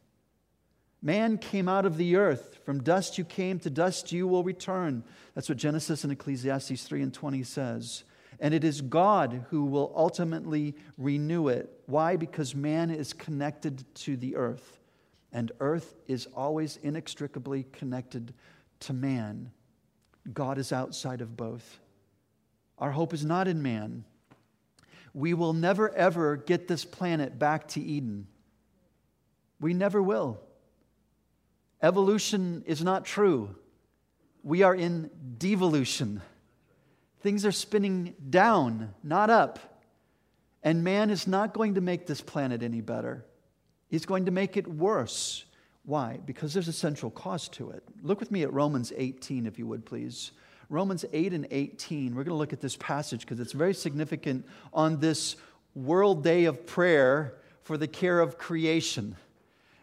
Man 1.00 1.38
came 1.38 1.68
out 1.68 1.86
of 1.86 1.96
the 1.96 2.16
earth. 2.16 2.58
From 2.64 2.82
dust 2.82 3.18
you 3.18 3.24
came, 3.24 3.58
to 3.60 3.70
dust 3.70 4.12
you 4.12 4.28
will 4.28 4.44
return. 4.44 5.04
That's 5.34 5.48
what 5.48 5.58
Genesis 5.58 6.04
and 6.04 6.12
Ecclesiastes 6.12 6.82
3 6.82 7.02
and 7.02 7.14
20 7.14 7.42
says 7.44 8.04
and 8.42 8.52
it 8.52 8.64
is 8.64 8.80
God 8.80 9.46
who 9.50 9.64
will 9.64 9.92
ultimately 9.94 10.74
renew 10.98 11.46
it. 11.46 11.70
Why? 11.86 12.16
Because 12.16 12.56
man 12.56 12.90
is 12.90 13.12
connected 13.12 13.84
to 13.94 14.16
the 14.16 14.34
earth, 14.34 14.80
and 15.32 15.52
earth 15.60 15.94
is 16.08 16.26
always 16.36 16.76
inextricably 16.82 17.66
connected 17.72 18.34
to 18.80 18.92
man. 18.92 19.52
God 20.34 20.58
is 20.58 20.72
outside 20.72 21.20
of 21.20 21.36
both. 21.36 21.78
Our 22.78 22.90
hope 22.90 23.14
is 23.14 23.24
not 23.24 23.46
in 23.46 23.62
man. 23.62 24.04
We 25.14 25.34
will 25.34 25.52
never, 25.52 25.94
ever 25.94 26.36
get 26.36 26.66
this 26.66 26.84
planet 26.84 27.38
back 27.38 27.68
to 27.68 27.80
Eden. 27.80 28.26
We 29.60 29.72
never 29.72 30.02
will. 30.02 30.40
Evolution 31.80 32.64
is 32.66 32.82
not 32.82 33.04
true. 33.04 33.54
We 34.42 34.62
are 34.62 34.74
in 34.74 35.10
devolution. 35.38 36.22
Things 37.22 37.46
are 37.46 37.52
spinning 37.52 38.14
down, 38.30 38.94
not 39.02 39.30
up. 39.30 39.58
And 40.62 40.84
man 40.84 41.10
is 41.10 41.26
not 41.26 41.54
going 41.54 41.74
to 41.74 41.80
make 41.80 42.06
this 42.06 42.20
planet 42.20 42.62
any 42.62 42.80
better. 42.80 43.24
He's 43.88 44.06
going 44.06 44.26
to 44.26 44.30
make 44.30 44.56
it 44.56 44.66
worse. 44.66 45.44
Why? 45.84 46.20
Because 46.24 46.54
there's 46.54 46.68
a 46.68 46.72
central 46.72 47.10
cause 47.10 47.48
to 47.50 47.70
it. 47.70 47.82
Look 48.02 48.20
with 48.20 48.30
me 48.30 48.42
at 48.42 48.52
Romans 48.52 48.92
18, 48.96 49.46
if 49.46 49.58
you 49.58 49.66
would, 49.66 49.84
please. 49.84 50.32
Romans 50.68 51.04
8 51.12 51.32
and 51.32 51.46
18. 51.50 52.14
We're 52.14 52.24
going 52.24 52.34
to 52.34 52.38
look 52.38 52.52
at 52.52 52.60
this 52.60 52.76
passage 52.76 53.20
because 53.20 53.40
it's 53.40 53.52
very 53.52 53.74
significant 53.74 54.46
on 54.72 55.00
this 55.00 55.36
World 55.74 56.22
Day 56.22 56.44
of 56.44 56.66
Prayer 56.66 57.34
for 57.62 57.76
the 57.76 57.88
care 57.88 58.20
of 58.20 58.38
creation. 58.38 59.16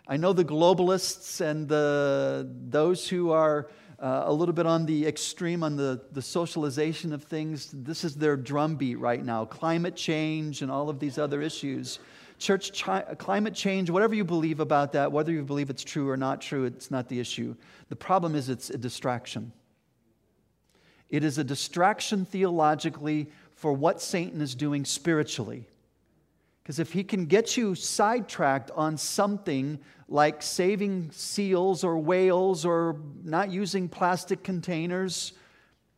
I 0.07 0.17
know 0.17 0.33
the 0.33 0.45
globalists 0.45 1.41
and 1.41 1.67
the, 1.67 2.49
those 2.67 3.07
who 3.07 3.31
are 3.31 3.69
uh, 4.01 4.23
a 4.25 4.33
little 4.33 4.53
bit 4.53 4.65
on 4.65 4.85
the 4.85 5.05
extreme 5.05 5.63
on 5.63 5.75
the, 5.75 6.01
the 6.11 6.21
socialization 6.21 7.11
of 7.13 7.23
things. 7.23 7.69
This 7.73 8.03
is 8.03 8.15
their 8.15 8.37
drumbeat 8.37 8.99
right 8.99 9.23
now 9.23 9.45
climate 9.45 9.95
change 9.95 10.61
and 10.61 10.71
all 10.71 10.89
of 10.89 10.99
these 10.99 11.17
other 11.17 11.41
issues. 11.41 11.99
Church, 12.37 12.81
chi- 12.81 13.15
climate 13.17 13.53
change, 13.53 13.89
whatever 13.89 14.15
you 14.15 14.23
believe 14.23 14.61
about 14.61 14.93
that, 14.93 15.11
whether 15.11 15.31
you 15.31 15.43
believe 15.43 15.69
it's 15.69 15.83
true 15.83 16.09
or 16.09 16.15
not 16.15 16.39
true, 16.39 16.63
it's 16.63 16.89
not 16.89 17.09
the 17.09 17.19
issue. 17.19 17.53
The 17.89 17.95
problem 17.97 18.35
is 18.35 18.47
it's 18.47 18.69
a 18.69 18.77
distraction. 18.77 19.51
It 21.09 21.23
is 21.23 21.37
a 21.37 21.43
distraction 21.43 22.23
theologically 22.23 23.29
for 23.55 23.73
what 23.73 24.01
Satan 24.01 24.39
is 24.39 24.55
doing 24.55 24.85
spiritually. 24.85 25.67
Because 26.69 26.77
if 26.77 26.91
he 26.91 27.03
can 27.03 27.25
get 27.25 27.57
you 27.57 27.73
sidetracked 27.73 28.69
on 28.75 28.95
something 28.95 29.79
like 30.07 30.43
saving 30.43 31.09
seals 31.09 31.83
or 31.83 31.97
whales 31.97 32.63
or 32.63 33.01
not 33.23 33.49
using 33.49 33.89
plastic 33.89 34.43
containers, 34.43 35.33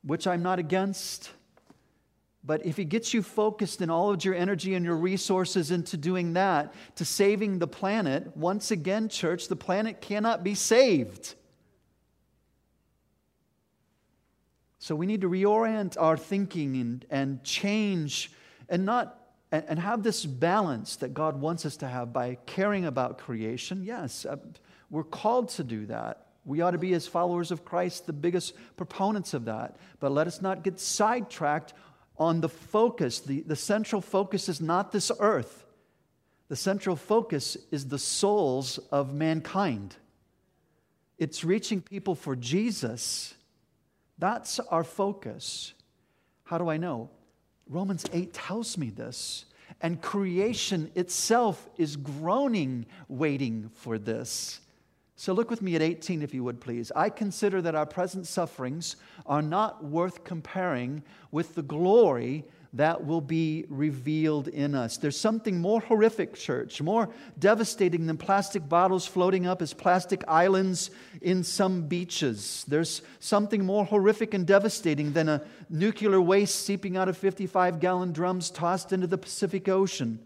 which 0.04 0.28
I'm 0.28 0.42
not 0.42 0.60
against, 0.60 1.32
but 2.46 2.66
if 2.66 2.78
he 2.78 2.86
gets 2.86 3.14
you 3.14 3.22
focused 3.22 3.82
in 3.82 3.90
all 3.90 4.14
of 4.14 4.24
your 4.24 4.34
energy 4.34 4.74
and 4.76 4.86
your 4.86 4.96
resources 4.96 5.72
into 5.72 5.98
doing 5.98 6.32
that, 6.36 6.74
to 6.96 7.04
saving 7.04 7.60
the 7.60 7.68
planet, 7.68 8.38
once 8.38 8.72
again, 8.72 9.10
church, 9.10 9.50
the 9.50 9.58
planet 9.58 10.00
cannot 10.00 10.42
be 10.42 10.56
saved. 10.56 11.36
So 14.80 14.96
we 14.96 15.06
need 15.06 15.20
to 15.20 15.30
reorient 15.30 15.98
our 16.00 16.16
thinking 16.16 16.78
and, 16.78 17.06
and 17.10 17.44
change 17.44 18.32
and 18.70 18.86
not 18.86 19.21
and, 19.52 19.66
and 19.68 19.80
have 19.80 20.04
this 20.04 20.26
balance 20.26 20.96
that 20.98 21.14
God 21.14 21.40
wants 21.40 21.66
us 21.66 21.78
to 21.78 21.88
have 21.88 22.14
by 22.14 22.38
caring 22.46 22.86
about 22.86 23.18
creation. 23.18 23.84
Yes, 23.84 24.26
uh, 24.26 24.38
we're 24.90 25.04
called 25.04 25.50
to 25.50 25.64
do 25.64 25.86
that. 25.88 26.28
We 26.44 26.62
ought 26.62 26.72
to 26.72 26.78
be, 26.78 26.94
as 26.94 27.08
followers 27.08 27.52
of 27.52 27.64
Christ, 27.64 28.08
the 28.08 28.14
biggest 28.14 28.56
proponents 28.76 29.34
of 29.34 29.46
that. 29.46 29.78
But 30.00 30.12
let 30.12 30.28
us 30.28 30.42
not 30.42 30.64
get 30.64 30.80
sidetracked 30.80 31.74
on 32.18 32.42
the 32.42 32.50
focus. 32.50 33.20
The, 33.20 33.42
the 33.42 33.56
central 33.56 34.02
focus 34.02 34.50
is 34.50 34.60
not 34.60 34.92
this 34.92 35.12
earth, 35.20 35.66
the 36.48 36.56
central 36.56 36.96
focus 36.96 37.58
is 37.72 37.88
the 37.88 38.00
souls 38.00 38.78
of 38.92 39.14
mankind. 39.14 39.96
It's 41.18 41.44
reaching 41.44 41.82
people 41.82 42.16
for 42.16 42.36
Jesus. 42.36 43.36
That's 44.18 44.60
our 44.60 44.84
focus. 44.84 45.74
How 46.44 46.58
do 46.58 46.68
I 46.68 46.78
know? 46.78 47.10
Romans 47.72 48.06
8 48.12 48.34
tells 48.34 48.78
me 48.78 48.90
this. 48.90 49.46
And 49.80 50.02
creation 50.02 50.92
itself 50.94 51.70
is 51.78 51.96
groaning, 51.96 52.86
waiting 53.08 53.72
for 53.74 53.98
this. 53.98 54.60
So 55.16 55.34
look 55.34 55.50
with 55.50 55.62
me 55.62 55.76
at 55.76 55.82
18, 55.82 56.22
if 56.22 56.34
you 56.34 56.44
would 56.44 56.60
please. 56.60 56.92
I 56.96 57.10
consider 57.10 57.62
that 57.62 57.76
our 57.76 57.86
present 57.86 58.28
sufferings 58.28 58.98
are 59.26 59.42
not 59.42 59.84
worth 59.84 60.24
comparing 60.24 61.04
with 61.32 61.56
the 61.56 61.62
glory 61.62 62.44
that 62.74 63.06
will 63.06 63.22
be 63.22 63.66
revealed 63.68 64.48
in 64.48 64.76
us. 64.76 64.98
There's 64.98 65.20
something 65.20 65.60
more 65.60 65.82
horrific, 65.82 66.36
church, 66.36 66.82
more 66.82 67.10
devastating 67.38 68.08
than 68.08 68.18
plastic 68.18 68.68
bottles 68.70 69.06
floating 69.06 69.46
up 69.46 69.62
as 69.62 69.74
plastic 69.74 70.24
islands 70.28 70.90
in 71.22 71.44
some 71.44 71.88
beaches. 71.88 72.64
There's 72.68 73.02
something 73.20 73.66
more 73.66 73.84
horrific 73.84 74.34
and 74.34 74.48
devastating 74.48 75.12
than 75.12 75.28
a 75.28 75.44
nuclear 75.70 76.22
waste 76.22 76.66
seeping 76.66 76.96
out 76.96 77.10
of 77.10 77.18
55 77.18 77.82
gallon 77.82 78.14
drums 78.14 78.50
tossed 78.50 78.94
into 78.94 79.08
the 79.08 79.18
Pacific 79.18 79.68
Ocean. 79.68 80.20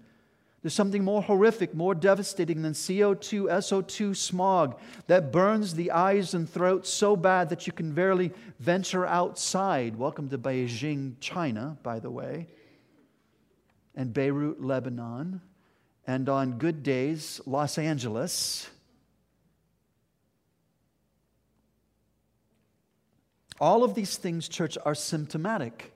There's 0.65 0.74
something 0.74 1.03
more 1.03 1.22
horrific, 1.22 1.75
more 1.75 1.93
devastating 1.93 2.63
than 2.63 2.74
CO2, 2.74 3.43
SO2 3.43 4.15
smog 4.15 4.79
that 5.05 5.31
burns 5.31 5.75
the 5.75 5.91
eyes 5.91 6.34
and 6.34 6.50
throat 6.50 6.88
so 6.88 7.15
bad 7.15 7.50
that 7.50 7.67
you 7.67 7.72
can 7.72 7.91
barely 7.91 8.31
venture 8.57 9.05
outside. 9.05 9.95
Welcome 9.95 10.27
to 10.29 10.39
Beijing, 10.39 11.17
China, 11.19 11.77
by 11.84 12.00
the 12.00 12.10
way, 12.10 12.48
and 13.93 14.12
Beirut, 14.12 14.60
Lebanon, 14.60 15.39
and 16.07 16.27
on 16.29 16.57
good 16.57 16.81
days, 16.81 17.39
Los 17.45 17.77
Angeles. 17.77 18.67
All 23.62 23.84
of 23.84 23.93
these 23.93 24.17
things, 24.17 24.50
church, 24.50 24.79
are 24.84 24.95
symptomatic. 24.95 25.93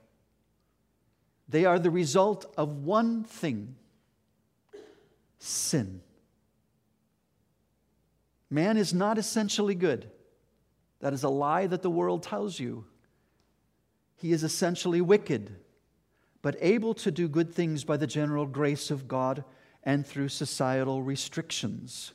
They 1.47 1.65
are 1.65 1.79
the 1.79 1.89
result 1.89 2.53
of 2.55 2.85
one 2.85 3.23
thing 3.23 3.75
sin. 5.39 6.01
Man 8.49 8.77
is 8.77 8.93
not 8.93 9.17
essentially 9.17 9.75
good. 9.75 10.09
That 10.99 11.13
is 11.13 11.23
a 11.23 11.29
lie 11.29 11.67
that 11.67 11.81
the 11.81 11.89
world 11.89 12.23
tells 12.23 12.59
you. 12.59 12.85
He 14.17 14.33
is 14.33 14.43
essentially 14.43 15.01
wicked, 15.01 15.55
but 16.41 16.57
able 16.59 16.93
to 16.95 17.11
do 17.11 17.27
good 17.27 17.53
things 17.53 17.83
by 17.83 17.97
the 17.97 18.07
general 18.07 18.45
grace 18.45 18.91
of 18.91 19.07
God 19.07 19.45
and 19.83 20.05
through 20.05 20.29
societal 20.29 21.01
restrictions. 21.01 22.13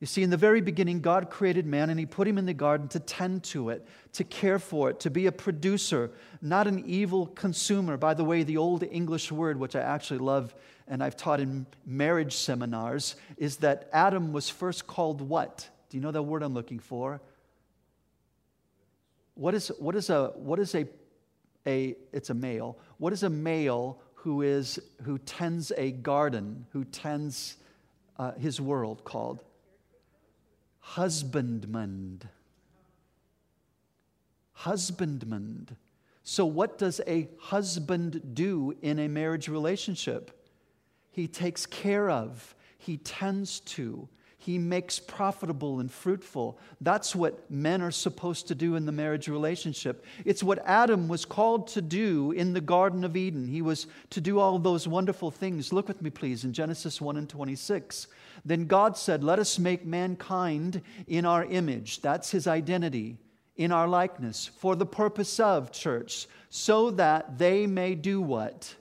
You 0.00 0.06
see, 0.06 0.24
in 0.24 0.30
the 0.30 0.36
very 0.36 0.60
beginning, 0.60 1.00
God 1.00 1.30
created 1.30 1.64
man 1.64 1.88
and 1.88 2.00
He 2.00 2.06
put 2.06 2.26
him 2.26 2.36
in 2.36 2.44
the 2.44 2.52
garden 2.52 2.88
to 2.88 2.98
tend 2.98 3.44
to 3.44 3.68
it, 3.68 3.86
to 4.14 4.24
care 4.24 4.58
for 4.58 4.90
it, 4.90 4.98
to 5.00 5.10
be 5.10 5.26
a 5.26 5.32
producer, 5.32 6.10
not 6.40 6.66
an 6.66 6.82
evil 6.84 7.28
consumer. 7.28 7.96
By 7.96 8.14
the 8.14 8.24
way, 8.24 8.42
the 8.42 8.56
old 8.56 8.82
English 8.82 9.30
word, 9.30 9.60
which 9.60 9.76
I 9.76 9.80
actually 9.80 10.18
love 10.18 10.56
and 10.92 11.02
I've 11.02 11.16
taught 11.16 11.40
in 11.40 11.64
marriage 11.86 12.34
seminars, 12.34 13.16
is 13.38 13.56
that 13.56 13.88
Adam 13.94 14.34
was 14.34 14.50
first 14.50 14.86
called 14.86 15.22
what? 15.22 15.66
Do 15.88 15.96
you 15.96 16.02
know 16.02 16.10
that 16.10 16.20
word 16.20 16.42
I'm 16.42 16.52
looking 16.52 16.78
for? 16.78 17.22
What 19.34 19.54
is, 19.54 19.68
what 19.78 19.96
is, 19.96 20.10
a, 20.10 20.34
what 20.34 20.58
is 20.58 20.74
a, 20.74 20.86
a, 21.66 21.96
it's 22.12 22.28
a 22.28 22.34
male. 22.34 22.76
What 22.98 23.14
is 23.14 23.22
a 23.22 23.30
male 23.30 24.02
who, 24.16 24.42
is, 24.42 24.78
who 25.02 25.16
tends 25.16 25.72
a 25.78 25.92
garden, 25.92 26.66
who 26.72 26.84
tends 26.84 27.56
uh, 28.18 28.32
his 28.32 28.60
world 28.60 29.02
called 29.02 29.42
husbandman. 30.80 32.20
Husbandman. 34.52 35.68
So, 36.22 36.44
what 36.44 36.76
does 36.76 37.00
a 37.06 37.30
husband 37.38 38.34
do 38.34 38.76
in 38.82 38.98
a 38.98 39.08
marriage 39.08 39.48
relationship? 39.48 40.38
He 41.12 41.28
takes 41.28 41.66
care 41.66 42.10
of, 42.10 42.56
he 42.78 42.96
tends 42.96 43.60
to, 43.60 44.08
he 44.42 44.58
makes 44.58 44.98
profitable 44.98 45.78
and 45.78 45.88
fruitful. 45.88 46.58
That's 46.80 47.14
what 47.14 47.48
men 47.48 47.80
are 47.80 47.92
supposed 47.92 48.48
to 48.48 48.56
do 48.56 48.74
in 48.74 48.86
the 48.86 48.90
marriage 48.90 49.28
relationship. 49.28 50.04
It's 50.24 50.42
what 50.42 50.58
Adam 50.66 51.06
was 51.06 51.24
called 51.24 51.68
to 51.68 51.80
do 51.80 52.32
in 52.32 52.52
the 52.52 52.60
Garden 52.60 53.04
of 53.04 53.16
Eden. 53.16 53.46
He 53.46 53.62
was 53.62 53.86
to 54.10 54.20
do 54.20 54.40
all 54.40 54.58
those 54.58 54.88
wonderful 54.88 55.30
things. 55.30 55.72
Look 55.72 55.86
with 55.86 56.02
me, 56.02 56.10
please, 56.10 56.42
in 56.42 56.52
Genesis 56.52 57.00
1 57.00 57.16
and 57.18 57.28
26. 57.28 58.08
Then 58.44 58.66
God 58.66 58.96
said, 58.96 59.22
Let 59.22 59.38
us 59.38 59.60
make 59.60 59.86
mankind 59.86 60.82
in 61.06 61.24
our 61.24 61.44
image. 61.44 62.00
That's 62.00 62.32
his 62.32 62.48
identity, 62.48 63.18
in 63.54 63.70
our 63.70 63.86
likeness, 63.86 64.50
for 64.58 64.74
the 64.74 64.86
purpose 64.86 65.38
of, 65.38 65.70
church, 65.70 66.26
so 66.50 66.90
that 66.90 67.38
they 67.38 67.68
may 67.68 67.94
do 67.94 68.20
what? 68.20 68.74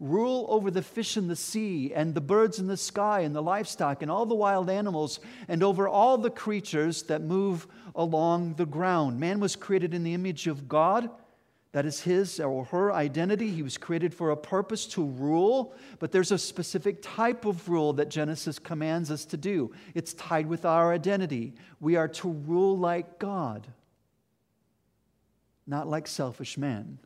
Rule 0.00 0.46
over 0.48 0.70
the 0.70 0.82
fish 0.82 1.16
in 1.16 1.26
the 1.26 1.36
sea 1.36 1.92
and 1.92 2.14
the 2.14 2.20
birds 2.20 2.58
in 2.58 2.66
the 2.66 2.76
sky 2.76 3.20
and 3.20 3.34
the 3.34 3.42
livestock 3.42 4.02
and 4.02 4.10
all 4.10 4.26
the 4.26 4.34
wild 4.34 4.70
animals 4.70 5.18
and 5.48 5.62
over 5.62 5.88
all 5.88 6.16
the 6.18 6.30
creatures 6.30 7.02
that 7.04 7.22
move 7.22 7.66
along 7.94 8.54
the 8.54 8.66
ground. 8.66 9.18
Man 9.18 9.40
was 9.40 9.56
created 9.56 9.94
in 9.94 10.04
the 10.04 10.14
image 10.14 10.46
of 10.46 10.68
God. 10.68 11.10
That 11.72 11.84
is 11.84 12.00
his 12.00 12.40
or 12.40 12.64
her 12.66 12.92
identity. 12.92 13.50
He 13.50 13.62
was 13.62 13.76
created 13.76 14.14
for 14.14 14.30
a 14.30 14.36
purpose 14.36 14.86
to 14.86 15.04
rule, 15.04 15.74
but 15.98 16.12
there's 16.12 16.32
a 16.32 16.38
specific 16.38 17.00
type 17.02 17.44
of 17.44 17.68
rule 17.68 17.92
that 17.94 18.08
Genesis 18.08 18.58
commands 18.58 19.10
us 19.10 19.24
to 19.26 19.36
do. 19.36 19.72
It's 19.94 20.14
tied 20.14 20.46
with 20.46 20.64
our 20.64 20.92
identity. 20.92 21.54
We 21.80 21.96
are 21.96 22.08
to 22.08 22.30
rule 22.30 22.78
like 22.78 23.18
God, 23.18 23.66
not 25.66 25.88
like 25.88 26.06
selfish 26.06 26.56
man. 26.56 26.98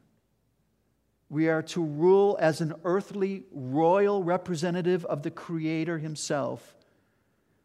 We 1.33 1.49
are 1.49 1.63
to 1.63 1.83
rule 1.83 2.37
as 2.43 2.61
an 2.61 2.75
earthly, 2.85 3.45
royal 3.53 4.23
representative 4.23 5.07
of 5.07 5.23
the 5.23 5.31
Creator 5.31 5.97
Himself. 5.97 6.75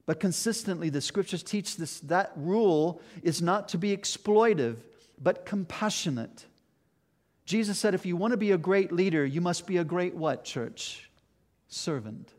But 0.06 0.22
consistently, 0.22 0.90
the 0.90 1.02
scriptures 1.02 1.44
teach 1.44 1.76
this 1.76 2.00
that 2.00 2.32
rule 2.38 3.02
is 3.24 3.42
not 3.42 3.68
to 3.70 3.78
be 3.78 3.96
exploitive, 3.96 4.78
but 5.22 5.46
compassionate. 5.46 6.46
Jesus 7.44 7.78
said, 7.78 7.94
if 7.94 8.06
you 8.06 8.16
want 8.16 8.32
to 8.32 8.38
be 8.38 8.52
a 8.52 8.58
great 8.58 8.94
leader, 8.94 9.26
you 9.26 9.42
must 9.42 9.68
be 9.68 9.76
a 9.76 9.84
great 9.84 10.16
what, 10.16 10.46
church? 10.46 11.10
Servant. 11.68 12.32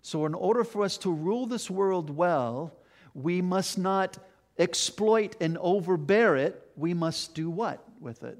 So, 0.00 0.26
in 0.26 0.34
order 0.34 0.62
for 0.62 0.84
us 0.84 0.96
to 0.98 1.10
rule 1.12 1.46
this 1.46 1.68
world 1.68 2.08
well, 2.08 2.72
we 3.14 3.42
must 3.42 3.78
not 3.78 4.16
exploit 4.60 5.34
and 5.40 5.58
overbear 5.58 6.36
it. 6.36 6.70
We 6.76 6.94
must 6.94 7.34
do 7.34 7.50
what 7.50 7.82
with 7.98 8.22
it? 8.22 8.38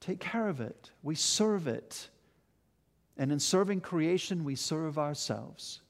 Take 0.00 0.20
care 0.20 0.48
of 0.48 0.60
it, 0.60 0.90
we 1.02 1.14
serve 1.14 1.66
it. 1.66 2.08
And 3.16 3.32
in 3.32 3.40
serving 3.40 3.80
creation, 3.80 4.44
we 4.44 4.54
serve 4.54 4.96
ourselves. 4.96 5.80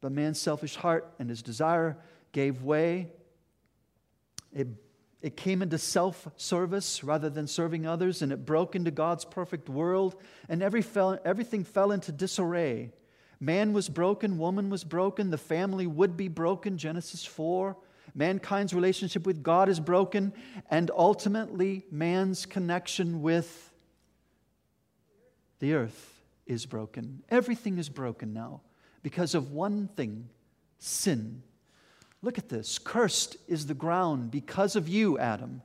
But 0.00 0.12
man's 0.12 0.40
selfish 0.40 0.76
heart 0.76 1.12
and 1.18 1.28
his 1.28 1.42
desire 1.42 1.96
gave 2.32 2.62
way. 2.62 3.08
It, 4.52 4.68
it 5.22 5.36
came 5.36 5.62
into 5.62 5.78
self 5.78 6.28
service 6.36 7.02
rather 7.02 7.28
than 7.28 7.48
serving 7.48 7.86
others, 7.86 8.22
and 8.22 8.30
it 8.30 8.46
broke 8.46 8.76
into 8.76 8.90
God's 8.92 9.24
perfect 9.24 9.68
world, 9.68 10.14
and 10.48 10.62
every 10.62 10.82
fell, 10.82 11.18
everything 11.24 11.64
fell 11.64 11.90
into 11.90 12.12
disarray. 12.12 12.92
Man 13.40 13.72
was 13.72 13.88
broken, 13.88 14.38
woman 14.38 14.70
was 14.70 14.84
broken, 14.84 15.30
the 15.30 15.38
family 15.38 15.86
would 15.86 16.16
be 16.16 16.28
broken, 16.28 16.78
Genesis 16.78 17.24
4. 17.24 17.76
Mankind's 18.16 18.72
relationship 18.72 19.26
with 19.26 19.42
God 19.42 19.68
is 19.68 19.78
broken, 19.78 20.32
and 20.70 20.90
ultimately, 20.96 21.84
man's 21.90 22.46
connection 22.46 23.20
with 23.20 23.70
the 25.58 25.74
earth 25.74 26.22
is 26.46 26.64
broken. 26.64 27.22
Everything 27.28 27.76
is 27.76 27.90
broken 27.90 28.32
now 28.32 28.62
because 29.02 29.34
of 29.34 29.52
one 29.52 29.88
thing 29.88 30.28
sin. 30.78 31.42
Look 32.22 32.38
at 32.38 32.48
this. 32.48 32.78
Cursed 32.78 33.36
is 33.46 33.66
the 33.66 33.74
ground 33.74 34.30
because 34.30 34.76
of 34.76 34.88
you, 34.88 35.18
Adam. 35.18 35.62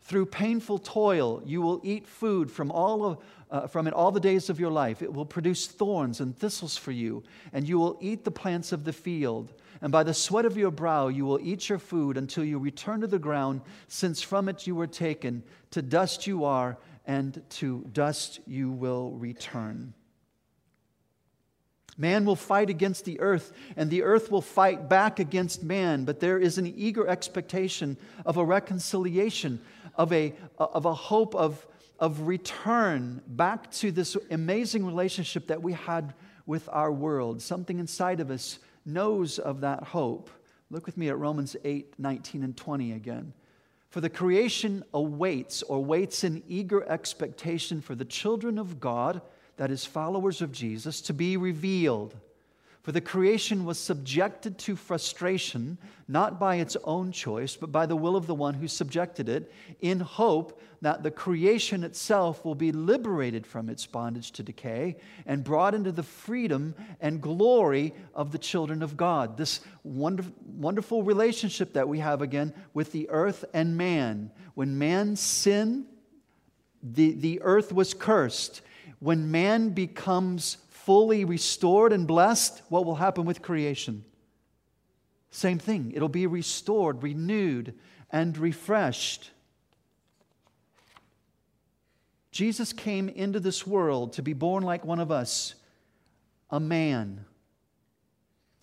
Through 0.00 0.26
painful 0.26 0.78
toil, 0.78 1.42
you 1.44 1.60
will 1.60 1.80
eat 1.84 2.08
food 2.08 2.50
from, 2.50 2.72
all 2.72 3.04
of, 3.04 3.18
uh, 3.50 3.66
from 3.68 3.86
it 3.86 3.94
all 3.94 4.10
the 4.10 4.18
days 4.18 4.50
of 4.50 4.58
your 4.58 4.70
life. 4.70 5.00
It 5.00 5.12
will 5.12 5.26
produce 5.26 5.68
thorns 5.68 6.20
and 6.20 6.36
thistles 6.36 6.76
for 6.76 6.90
you, 6.90 7.22
and 7.52 7.68
you 7.68 7.78
will 7.78 7.98
eat 8.00 8.24
the 8.24 8.30
plants 8.30 8.72
of 8.72 8.84
the 8.84 8.92
field 8.92 9.52
and 9.82 9.90
by 9.90 10.04
the 10.04 10.14
sweat 10.14 10.44
of 10.44 10.56
your 10.56 10.70
brow 10.70 11.08
you 11.08 11.26
will 11.26 11.40
eat 11.42 11.68
your 11.68 11.80
food 11.80 12.16
until 12.16 12.44
you 12.44 12.58
return 12.58 13.00
to 13.00 13.08
the 13.08 13.18
ground, 13.18 13.62
since 13.88 14.22
from 14.22 14.48
it 14.48 14.66
you 14.66 14.76
were 14.76 14.86
taken. 14.86 15.42
To 15.72 15.82
dust 15.82 16.26
you 16.26 16.44
are, 16.44 16.78
and 17.04 17.42
to 17.50 17.84
dust 17.92 18.38
you 18.46 18.70
will 18.70 19.10
return. 19.10 19.92
Man 21.98 22.24
will 22.24 22.36
fight 22.36 22.70
against 22.70 23.04
the 23.04 23.18
earth, 23.20 23.52
and 23.76 23.90
the 23.90 24.04
earth 24.04 24.30
will 24.30 24.40
fight 24.40 24.88
back 24.88 25.18
against 25.18 25.64
man, 25.64 26.04
but 26.04 26.20
there 26.20 26.38
is 26.38 26.58
an 26.58 26.72
eager 26.76 27.06
expectation 27.06 27.96
of 28.24 28.36
a 28.36 28.44
reconciliation, 28.44 29.60
of 29.96 30.12
a, 30.12 30.32
of 30.58 30.86
a 30.86 30.94
hope 30.94 31.34
of, 31.34 31.66
of 31.98 32.28
return 32.28 33.20
back 33.26 33.70
to 33.72 33.90
this 33.90 34.16
amazing 34.30 34.86
relationship 34.86 35.48
that 35.48 35.60
we 35.60 35.72
had 35.72 36.14
with 36.46 36.68
our 36.72 36.92
world. 36.92 37.42
Something 37.42 37.78
inside 37.78 38.20
of 38.20 38.30
us 38.30 38.58
knows 38.84 39.38
of 39.38 39.60
that 39.60 39.82
hope. 39.82 40.30
Look 40.70 40.86
with 40.86 40.96
me 40.96 41.08
at 41.08 41.18
Romans 41.18 41.56
8 41.64 41.94
19 41.98 42.42
and 42.42 42.56
20 42.56 42.92
again. 42.92 43.32
For 43.90 44.00
the 44.00 44.08
creation 44.08 44.84
awaits 44.94 45.62
or 45.62 45.84
waits 45.84 46.24
in 46.24 46.42
eager 46.48 46.82
expectation 46.88 47.82
for 47.82 47.94
the 47.94 48.06
children 48.06 48.58
of 48.58 48.80
God, 48.80 49.20
that 49.58 49.70
is, 49.70 49.84
followers 49.84 50.40
of 50.40 50.50
Jesus, 50.50 51.02
to 51.02 51.12
be 51.12 51.36
revealed. 51.36 52.16
For 52.82 52.90
the 52.90 53.00
creation 53.00 53.64
was 53.64 53.78
subjected 53.78 54.58
to 54.58 54.74
frustration, 54.74 55.78
not 56.08 56.40
by 56.40 56.56
its 56.56 56.76
own 56.82 57.12
choice, 57.12 57.54
but 57.54 57.70
by 57.70 57.86
the 57.86 57.94
will 57.94 58.16
of 58.16 58.26
the 58.26 58.34
one 58.34 58.54
who 58.54 58.66
subjected 58.66 59.28
it, 59.28 59.52
in 59.80 60.00
hope 60.00 60.60
that 60.80 61.04
the 61.04 61.10
creation 61.12 61.84
itself 61.84 62.44
will 62.44 62.56
be 62.56 62.72
liberated 62.72 63.46
from 63.46 63.68
its 63.68 63.86
bondage 63.86 64.32
to 64.32 64.42
decay 64.42 64.96
and 65.26 65.44
brought 65.44 65.76
into 65.76 65.92
the 65.92 66.02
freedom 66.02 66.74
and 67.00 67.22
glory 67.22 67.94
of 68.16 68.32
the 68.32 68.38
children 68.38 68.82
of 68.82 68.96
God. 68.96 69.36
This 69.36 69.60
wonderful, 69.84 71.04
relationship 71.04 71.74
that 71.74 71.88
we 71.88 72.00
have 72.00 72.20
again 72.20 72.52
with 72.74 72.90
the 72.90 73.08
earth 73.10 73.44
and 73.54 73.76
man. 73.76 74.32
When 74.54 74.76
man 74.76 75.14
sinned, 75.14 75.86
the, 76.82 77.12
the 77.12 77.40
earth 77.42 77.72
was 77.72 77.94
cursed. 77.94 78.60
When 78.98 79.30
man 79.30 79.68
becomes 79.68 80.56
fully 80.84 81.24
restored 81.24 81.92
and 81.92 82.06
blessed, 82.06 82.62
what 82.68 82.84
will 82.84 82.96
happen 82.96 83.24
with 83.24 83.42
creation? 83.42 84.04
Same 85.30 85.58
thing. 85.58 85.92
It'll 85.94 86.08
be 86.08 86.26
restored, 86.26 87.02
renewed, 87.02 87.74
and 88.10 88.36
refreshed. 88.36 89.30
Jesus 92.30 92.72
came 92.72 93.08
into 93.08 93.40
this 93.40 93.66
world 93.66 94.14
to 94.14 94.22
be 94.22 94.32
born 94.32 94.62
like 94.62 94.84
one 94.84 95.00
of 95.00 95.10
us, 95.10 95.54
a 96.50 96.58
man. 96.58 97.24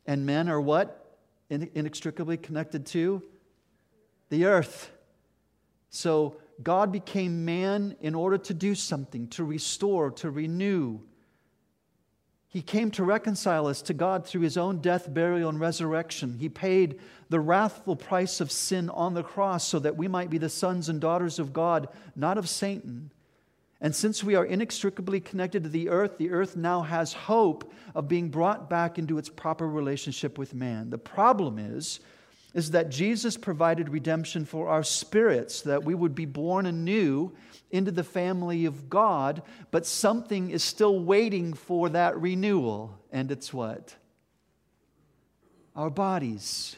And 0.06 0.26
men 0.26 0.50
are 0.50 0.62
what? 0.62 1.18
Inextricably 1.50 2.38
connected 2.38 2.86
to 2.88 3.24
the 4.30 4.46
earth. 4.46 4.92
So 5.90 6.38
God 6.62 6.92
became 6.92 7.46
man 7.46 7.96
in 8.02 8.14
order 8.14 8.38
to 8.38 8.54
do 8.54 8.76
something, 8.76 9.28
to 9.30 9.44
restore, 9.44 10.12
to 10.12 10.30
renew, 10.30 11.00
he 12.50 12.64
came 12.64 12.90
to 12.92 13.04
reconcile 13.04 13.68
us 13.68 13.84
to 13.84 13.94
God 13.94 14.26
through 14.26 14.42
his 14.42 14.58
own 14.58 14.80
death, 14.80 15.14
burial, 15.14 15.50
and 15.50 15.60
resurrection. 15.60 16.38
He 16.40 16.50
paid 16.50 17.00
the 17.30 17.40
wrathful 17.40 17.96
price 17.96 18.42
of 18.42 18.52
sin 18.52 18.90
on 18.90 19.14
the 19.14 19.22
cross 19.22 19.68
so 19.68 19.78
that 19.78 19.96
we 19.96 20.08
might 20.08 20.32
be 20.32 20.40
the 20.40 20.50
sons 20.50 20.90
and 20.90 21.00
daughters 21.00 21.38
of 21.38 21.54
God, 21.54 21.90
not 22.16 22.40
of 22.40 22.50
Satan. 22.50 23.12
And 23.82 23.96
since 23.96 24.24
we 24.24 24.34
are 24.34 24.46
inextricably 24.46 25.20
connected 25.20 25.62
to 25.62 25.70
the 25.70 25.90
earth, 25.90 26.18
the 26.18 26.32
earth 26.32 26.56
now 26.56 26.82
has 26.82 27.14
hope 27.14 27.72
of 27.94 28.08
being 28.08 28.30
brought 28.30 28.68
back 28.68 28.98
into 28.98 29.20
its 29.20 29.30
proper 29.30 29.68
relationship 29.68 30.40
with 30.40 30.56
man. 30.56 30.90
The 30.90 30.98
problem 30.98 31.60
is, 31.60 32.00
is 32.54 32.72
that 32.72 32.90
Jesus 32.90 33.38
provided 33.38 33.90
redemption 33.90 34.46
for 34.46 34.70
our 34.70 34.84
spirits, 34.84 35.62
that 35.62 35.84
we 35.84 35.94
would 35.94 36.16
be 36.16 36.26
born 36.26 36.66
anew 36.66 37.32
into 37.72 37.92
the 37.92 38.04
family 38.04 38.66
of 38.66 38.90
God, 38.90 39.44
but 39.70 39.86
something 39.86 40.50
is 40.50 40.64
still 40.64 41.00
waiting 41.00 41.54
for 41.54 41.90
that 41.90 42.20
renewal. 42.20 42.98
And 43.12 43.32
it's 43.32 43.54
what? 43.54 43.96
Our 45.76 45.92
bodies. 45.92 46.76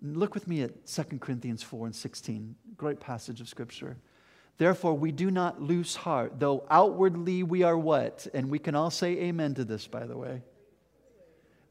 Look 0.00 0.34
with 0.34 0.48
me 0.48 0.62
at 0.62 0.86
2 0.86 1.18
Corinthians 1.18 1.62
4 1.62 1.86
and 1.86 1.94
16. 1.94 2.56
Great 2.76 2.98
passage 2.98 3.40
of 3.40 3.48
Scripture. 3.48 3.98
Therefore, 4.58 4.94
we 4.94 5.12
do 5.12 5.30
not 5.30 5.60
lose 5.60 5.94
heart, 5.94 6.40
though 6.40 6.66
outwardly 6.70 7.42
we 7.42 7.62
are 7.62 7.78
what? 7.78 8.26
And 8.32 8.50
we 8.50 8.58
can 8.58 8.74
all 8.74 8.90
say 8.90 9.12
amen 9.18 9.54
to 9.54 9.64
this, 9.64 9.86
by 9.86 10.06
the 10.06 10.16
way. 10.16 10.42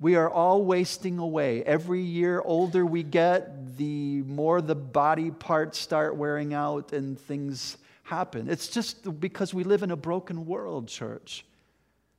We 0.02 0.16
are 0.16 0.30
all 0.30 0.66
wasting 0.66 1.20
away. 1.20 1.64
Every 1.64 2.02
year 2.02 2.42
older 2.44 2.86
we 2.86 3.04
get, 3.04 3.78
the 3.78 4.24
more 4.24 4.60
the 4.60 4.76
body 4.76 5.30
parts 5.30 5.78
start 5.78 6.16
wearing 6.16 6.56
out 6.56 6.92
and 6.92 7.20
things 7.20 7.78
happen. 8.02 8.50
It's 8.50 8.68
just 8.68 9.20
because 9.20 9.54
we 9.54 9.64
live 9.64 9.84
in 9.84 9.92
a 9.92 9.96
broken 9.96 10.48
world, 10.48 10.88
church. 10.88 11.46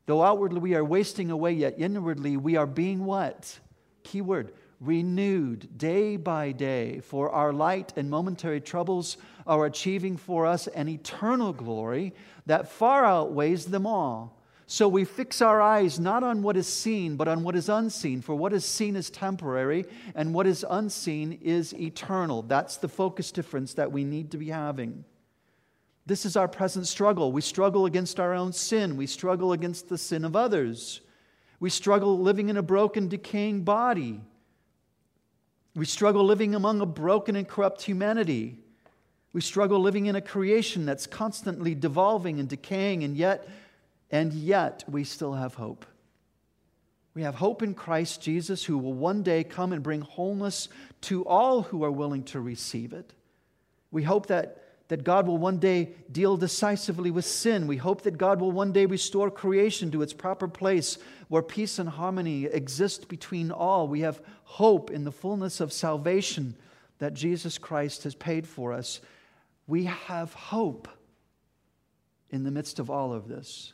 Though 0.07 0.23
outwardly 0.23 0.61
we 0.61 0.75
are 0.77 0.85
wasting 0.85 1.33
away, 1.33 1.53
yet 1.55 1.75
inwardly 1.77 2.37
we 2.37 2.55
are 2.55 2.69
being 2.69 3.05
what? 3.05 3.59
Keyword 4.05 4.53
renewed 4.83 5.79
day 5.79 6.17
by 6.17 6.53
day, 6.53 7.01
for 7.01 7.31
our 7.31 7.53
light 7.53 7.93
and 7.97 8.11
momentary 8.11 8.61
troubles 8.61 9.17
are 9.47 9.67
achieving 9.67 10.17
for 10.17 10.45
us 10.45 10.67
an 10.69 10.89
eternal 10.89 11.53
glory 11.53 12.13
that 12.47 12.69
far 12.69 13.05
outweighs 13.05 13.67
them 13.67 13.87
all. 13.87 14.37
So 14.73 14.89
we 14.89 15.05
fix 15.05 15.43
our 15.43 15.61
eyes 15.61 16.01
not 16.01 16.23
on 16.23 16.41
what 16.41 16.57
is 16.57 16.67
seen, 16.67 17.17
but 17.17 17.29
on 17.29 17.43
what 17.43 17.55
is 17.55 17.69
unseen. 17.69 18.23
For 18.23 18.35
what 18.35 18.55
is 18.55 18.65
seen 18.65 18.97
is 18.97 19.11
temporary, 19.11 19.85
and 20.15 20.33
what 20.33 20.47
is 20.47 20.65
unseen 20.71 21.39
is 21.43 21.75
eternal. 21.75 22.41
That's 22.41 22.79
the 22.79 22.89
focus 22.89 23.33
difference 23.33 23.75
that 23.75 23.93
we 23.93 24.03
need 24.03 24.31
to 24.31 24.39
be 24.39 24.49
having. 24.49 25.05
This 26.07 26.25
is 26.25 26.39
our 26.39 26.49
present 26.49 26.87
struggle. 26.87 27.33
We 27.33 27.43
struggle 27.43 27.85
against 27.85 28.19
our 28.19 28.33
own 28.33 28.55
sin, 28.55 28.97
we 28.97 29.07
struggle 29.07 29.53
against 29.53 29.91
the 29.91 29.99
sin 29.99 30.25
of 30.25 30.35
others. 30.35 31.03
We 31.61 31.69
struggle 31.69 32.19
living 32.19 32.49
in 32.49 32.57
a 32.57 32.63
broken, 32.63 33.09
decaying 33.09 33.65
body. 33.65 34.23
We 35.77 35.85
struggle 35.85 36.25
living 36.25 36.55
among 36.55 36.81
a 36.81 36.87
broken 36.87 37.37
and 37.37 37.47
corrupt 37.47 37.83
humanity. 37.83 38.57
We 39.35 39.43
struggle 39.43 39.81
living 39.81 40.07
in 40.07 40.17
a 40.17 40.23
creation 40.23 40.87
that's 40.87 41.07
constantly 41.07 41.75
devolving 41.75 42.41
and 42.41 42.49
decaying, 42.49 43.05
and 43.05 43.15
yet, 43.15 43.47
and 44.13 44.33
yet 44.33 44.85
we 44.87 45.03
still 45.03 45.33
have 45.33 45.55
hope. 45.55 45.85
We 47.15 47.23
have 47.23 47.35
hope 47.35 47.63
in 47.63 47.75
Christ 47.75 48.23
Jesus, 48.23 48.65
who 48.65 48.79
will 48.79 48.95
one 48.95 49.23
day 49.23 49.43
come 49.43 49.73
and 49.73 49.83
bring 49.83 50.03
wholeness 50.03 50.69
to 51.03 51.27
all 51.27 51.63
who 51.63 51.83
are 51.83 51.91
willing 51.91 52.23
to 52.25 52.41
receive 52.41 52.93
it. 52.93 53.13
We 53.91 54.05
hope 54.05 54.27
that 54.27 54.63
that 54.93 55.05
God 55.05 55.27
will 55.27 55.39
one 55.39 55.57
day 55.57 55.95
deal 56.11 56.37
decisively 56.37 57.11
with 57.11 57.25
sin. 57.25 57.67
We 57.67 57.79
hope 57.79 58.03
that 58.03 58.19
God 58.19 58.43
will 58.43 58.53
one 58.53 58.73
day 58.73 58.85
restore 58.85 59.31
creation 59.31 59.91
to 59.93 60.03
its 60.03 60.13
proper 60.13 60.47
place 60.47 60.99
where 61.29 61.41
peace 61.41 61.79
and 61.79 61.89
harmony 61.89 62.45
exist 62.45 63.09
between 63.09 63.51
all. 63.51 63.89
We 63.89 64.01
have 64.01 64.21
hope 64.45 64.91
in 64.91 65.05
the 65.05 65.11
fullness 65.11 65.61
of 65.61 65.73
salvation 65.73 66.57
that 66.99 67.15
Jesus 67.15 67.57
Christ 67.57 68.03
has 68.05 68.15
paid 68.15 68.47
for 68.47 68.75
us. 68.75 69.01
We 69.67 69.85
have 69.85 70.35
hope 70.35 70.89
in 72.29 72.45
the 72.45 72.51
midst 72.51 72.79
of 72.79 72.91
all 72.91 73.15
of 73.15 73.29
this. 73.29 73.73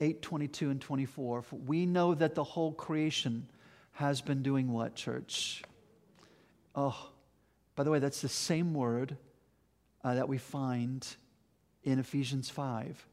8 0.00 0.22
22 0.22 0.70
and 0.70 0.80
24. 0.80 1.44
We 1.66 1.86
know 1.86 2.14
that 2.14 2.34
the 2.34 2.44
whole 2.44 2.72
creation 2.72 3.46
has 3.92 4.20
been 4.20 4.42
doing 4.42 4.72
what, 4.72 4.94
church? 4.94 5.62
Oh, 6.74 7.10
by 7.76 7.84
the 7.84 7.90
way, 7.90 7.98
that's 7.98 8.20
the 8.20 8.28
same 8.28 8.74
word 8.74 9.16
uh, 10.04 10.14
that 10.14 10.28
we 10.28 10.38
find 10.38 11.06
in 11.84 11.98
Ephesians 11.98 12.48
5 12.48 13.06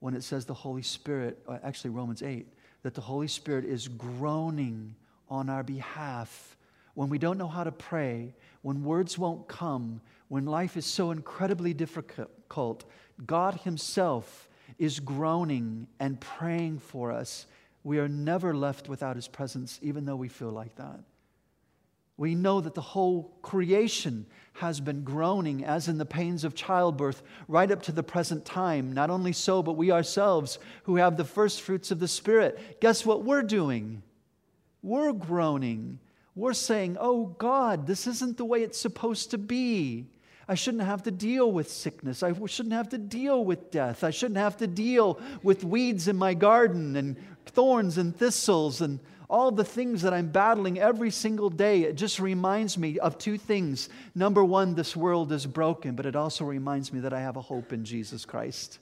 when 0.00 0.14
it 0.14 0.22
says 0.22 0.44
the 0.44 0.54
Holy 0.54 0.82
Spirit, 0.82 1.38
uh, 1.48 1.58
actually, 1.62 1.90
Romans 1.90 2.22
8, 2.22 2.46
that 2.82 2.94
the 2.94 3.00
Holy 3.00 3.28
Spirit 3.28 3.64
is 3.64 3.88
groaning 3.88 4.94
on 5.28 5.48
our 5.48 5.62
behalf 5.62 6.56
when 6.94 7.08
we 7.08 7.18
don't 7.18 7.38
know 7.38 7.48
how 7.48 7.62
to 7.62 7.70
pray, 7.70 8.34
when 8.62 8.82
words 8.82 9.16
won't 9.16 9.46
come, 9.46 10.00
when 10.26 10.46
life 10.46 10.76
is 10.76 10.84
so 10.84 11.12
incredibly 11.12 11.72
difficult. 11.72 12.84
God 13.24 13.54
Himself 13.62 14.47
is 14.78 15.00
groaning 15.00 15.86
and 15.98 16.20
praying 16.20 16.78
for 16.78 17.12
us. 17.12 17.46
We 17.84 17.98
are 17.98 18.08
never 18.08 18.54
left 18.54 18.88
without 18.88 19.16
His 19.16 19.28
presence, 19.28 19.78
even 19.82 20.04
though 20.04 20.16
we 20.16 20.28
feel 20.28 20.50
like 20.50 20.76
that. 20.76 21.00
We 22.18 22.34
know 22.34 22.60
that 22.60 22.74
the 22.74 22.80
whole 22.80 23.32
creation 23.42 24.26
has 24.54 24.80
been 24.80 25.04
groaning 25.04 25.64
as 25.64 25.86
in 25.86 25.98
the 25.98 26.04
pains 26.04 26.42
of 26.42 26.56
childbirth 26.56 27.22
right 27.46 27.70
up 27.70 27.82
to 27.82 27.92
the 27.92 28.02
present 28.02 28.44
time. 28.44 28.92
Not 28.92 29.08
only 29.08 29.32
so, 29.32 29.62
but 29.62 29.76
we 29.76 29.92
ourselves 29.92 30.58
who 30.82 30.96
have 30.96 31.16
the 31.16 31.24
first 31.24 31.62
fruits 31.62 31.92
of 31.92 32.00
the 32.00 32.08
Spirit, 32.08 32.80
guess 32.80 33.06
what 33.06 33.24
we're 33.24 33.44
doing? 33.44 34.02
We're 34.82 35.12
groaning. 35.12 36.00
We're 36.34 36.54
saying, 36.54 36.96
Oh 36.98 37.26
God, 37.38 37.86
this 37.86 38.08
isn't 38.08 38.36
the 38.36 38.44
way 38.44 38.62
it's 38.62 38.80
supposed 38.80 39.30
to 39.30 39.38
be. 39.38 40.08
I 40.48 40.54
shouldn't 40.54 40.84
have 40.84 41.02
to 41.02 41.10
deal 41.10 41.52
with 41.52 41.70
sickness. 41.70 42.22
I 42.22 42.32
shouldn't 42.46 42.74
have 42.74 42.88
to 42.90 42.98
deal 42.98 43.44
with 43.44 43.70
death. 43.70 44.02
I 44.02 44.10
shouldn't 44.10 44.38
have 44.38 44.56
to 44.58 44.66
deal 44.66 45.20
with 45.42 45.62
weeds 45.62 46.08
in 46.08 46.16
my 46.16 46.34
garden 46.34 46.96
and 46.96 47.16
thorns 47.46 47.98
and 47.98 48.16
thistles 48.16 48.80
and 48.80 48.98
all 49.30 49.50
the 49.50 49.64
things 49.64 50.02
that 50.02 50.14
I'm 50.14 50.28
battling 50.28 50.78
every 50.78 51.10
single 51.10 51.50
day, 51.50 51.82
it 51.82 51.96
just 51.96 52.18
reminds 52.18 52.78
me 52.78 52.98
of 52.98 53.18
two 53.18 53.36
things. 53.36 53.90
Number 54.14 54.42
one, 54.42 54.74
this 54.74 54.96
world 54.96 55.32
is 55.32 55.44
broken, 55.44 55.94
but 55.94 56.06
it 56.06 56.16
also 56.16 56.44
reminds 56.44 56.92
me 56.92 57.00
that 57.00 57.12
I 57.12 57.20
have 57.20 57.36
a 57.36 57.42
hope 57.42 57.72
in 57.72 57.84
Jesus 57.84 58.24
Christ. 58.24 58.78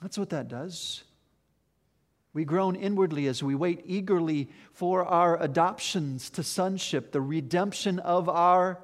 That's 0.00 0.16
what 0.16 0.30
that 0.30 0.48
does. 0.48 1.02
We 2.32 2.44
groan 2.44 2.76
inwardly 2.76 3.26
as 3.26 3.42
we 3.42 3.54
wait 3.54 3.82
eagerly 3.84 4.48
for 4.72 5.04
our 5.04 5.40
adoptions 5.42 6.30
to 6.30 6.42
sonship, 6.42 7.10
the 7.10 7.20
redemption 7.20 7.98
of 8.00 8.28
our, 8.28 8.78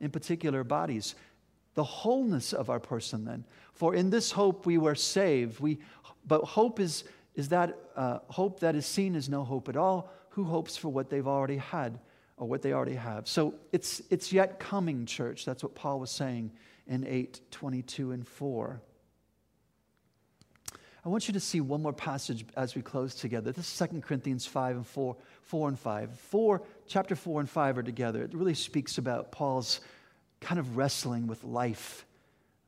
in 0.00 0.10
particular, 0.10 0.64
bodies, 0.64 1.14
the 1.74 1.84
wholeness 1.84 2.52
of 2.52 2.70
our 2.70 2.80
person, 2.80 3.24
then. 3.24 3.44
For 3.74 3.94
in 3.94 4.10
this 4.10 4.30
hope 4.30 4.66
we 4.66 4.78
were 4.78 4.94
saved. 4.94 5.60
We, 5.60 5.78
but 6.26 6.42
hope 6.44 6.80
is 6.80 7.04
is 7.36 7.50
that 7.50 7.78
uh, 7.94 8.18
hope 8.28 8.60
that 8.60 8.74
is 8.74 8.86
seen 8.86 9.14
as 9.14 9.28
no 9.28 9.44
hope 9.44 9.68
at 9.68 9.76
all. 9.76 10.10
Who 10.30 10.44
hopes 10.44 10.76
for 10.76 10.88
what 10.88 11.08
they've 11.10 11.26
already 11.26 11.58
had 11.58 11.98
or 12.38 12.48
what 12.48 12.62
they 12.62 12.72
already 12.72 12.94
have? 12.94 13.28
So 13.28 13.54
it's, 13.72 14.02
it's 14.10 14.32
yet 14.32 14.58
coming, 14.58 15.06
church. 15.06 15.44
That's 15.44 15.62
what 15.62 15.74
Paul 15.74 16.00
was 16.00 16.10
saying 16.10 16.50
in 16.86 17.06
8 17.06 17.40
22 17.50 18.12
and 18.12 18.26
4. 18.26 18.80
I 21.06 21.08
want 21.08 21.28
you 21.28 21.34
to 21.34 21.40
see 21.40 21.60
one 21.60 21.82
more 21.82 21.92
passage 21.92 22.44
as 22.56 22.74
we 22.74 22.82
close 22.82 23.14
together. 23.14 23.52
This 23.52 23.80
is 23.80 23.88
2 23.88 24.00
Corinthians 24.00 24.44
5 24.44 24.74
and 24.74 24.84
4, 24.84 25.16
4 25.42 25.68
and 25.68 25.78
5. 25.78 26.18
4, 26.18 26.62
chapter 26.88 27.14
4 27.14 27.40
and 27.42 27.48
5 27.48 27.78
are 27.78 27.82
together. 27.84 28.24
It 28.24 28.34
really 28.34 28.54
speaks 28.54 28.98
about 28.98 29.30
Paul's 29.30 29.80
kind 30.40 30.58
of 30.58 30.76
wrestling 30.76 31.28
with 31.28 31.44
life. 31.44 32.04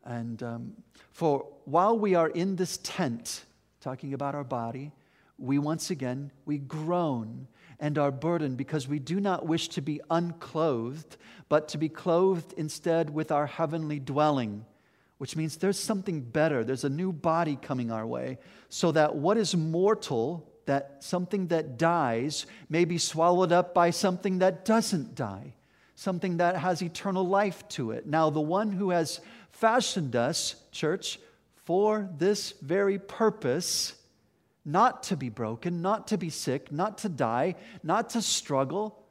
And 0.05 0.41
um, 0.45 0.73
for 1.11 1.49
while 1.65 1.99
we 1.99 2.15
are 2.15 2.29
in 2.29 2.55
this 2.55 2.77
tent, 2.85 3.45
talking 3.81 4.15
about 4.15 4.37
our 4.37 4.45
body, 4.45 4.93
we 5.37 5.59
once 5.59 5.91
again, 5.91 6.31
we 6.47 6.59
groan 6.59 7.49
and 7.81 7.99
are 7.99 8.13
burdened 8.13 8.57
because 8.57 8.87
we 8.87 9.01
do 9.01 9.19
not 9.19 9.47
wish 9.47 9.67
to 9.71 9.83
be 9.83 10.01
unclothed, 10.13 11.17
but 11.49 11.67
to 11.71 11.79
be 11.79 11.89
clothed 11.89 12.55
instead 12.57 13.11
with 13.11 13.33
our 13.33 13.47
heavenly 13.47 13.99
dwelling, 13.99 14.65
which 15.19 15.37
means 15.37 15.57
there's 15.57 15.79
something 15.79 16.21
better. 16.21 16.65
There's 16.65 16.85
a 16.85 16.89
new 16.89 17.13
body 17.13 17.59
coming 17.61 17.91
our 17.91 18.07
way, 18.07 18.39
so 18.69 18.93
that 18.93 19.15
what 19.15 19.37
is 19.37 19.55
mortal, 19.55 20.51
that 20.67 20.97
something 21.01 21.49
that 21.49 21.77
dies, 21.77 22.47
may 22.69 22.85
be 22.85 22.99
swallowed 22.99 23.53
up 23.53 23.75
by 23.75 23.91
something 23.91 24.39
that 24.39 24.65
doesn't 24.65 25.15
die, 25.15 25.55
something 25.95 26.39
that 26.39 26.57
has 26.57 26.83
eternal 26.83 27.27
life 27.27 27.69
to 27.71 27.91
it. 27.91 28.07
Now, 28.07 28.31
the 28.31 28.41
one 28.41 28.73
who 28.73 28.91
has 28.91 29.21
fashioned 29.51 30.15
us, 30.15 30.55
church, 30.73 31.19
for 31.65 32.09
this 32.17 32.55
very 32.63 32.99
purpose 32.99 33.95
not 34.65 35.03
to 35.03 35.17
be 35.17 35.31
broken, 35.31 35.81
not 35.81 36.09
to 36.09 36.19
be 36.19 36.29
sick, 36.29 36.71
not 36.71 36.99
to 36.99 37.09
die, 37.09 37.55
not 37.83 38.11
to 38.11 38.21
struggle. 38.21 39.03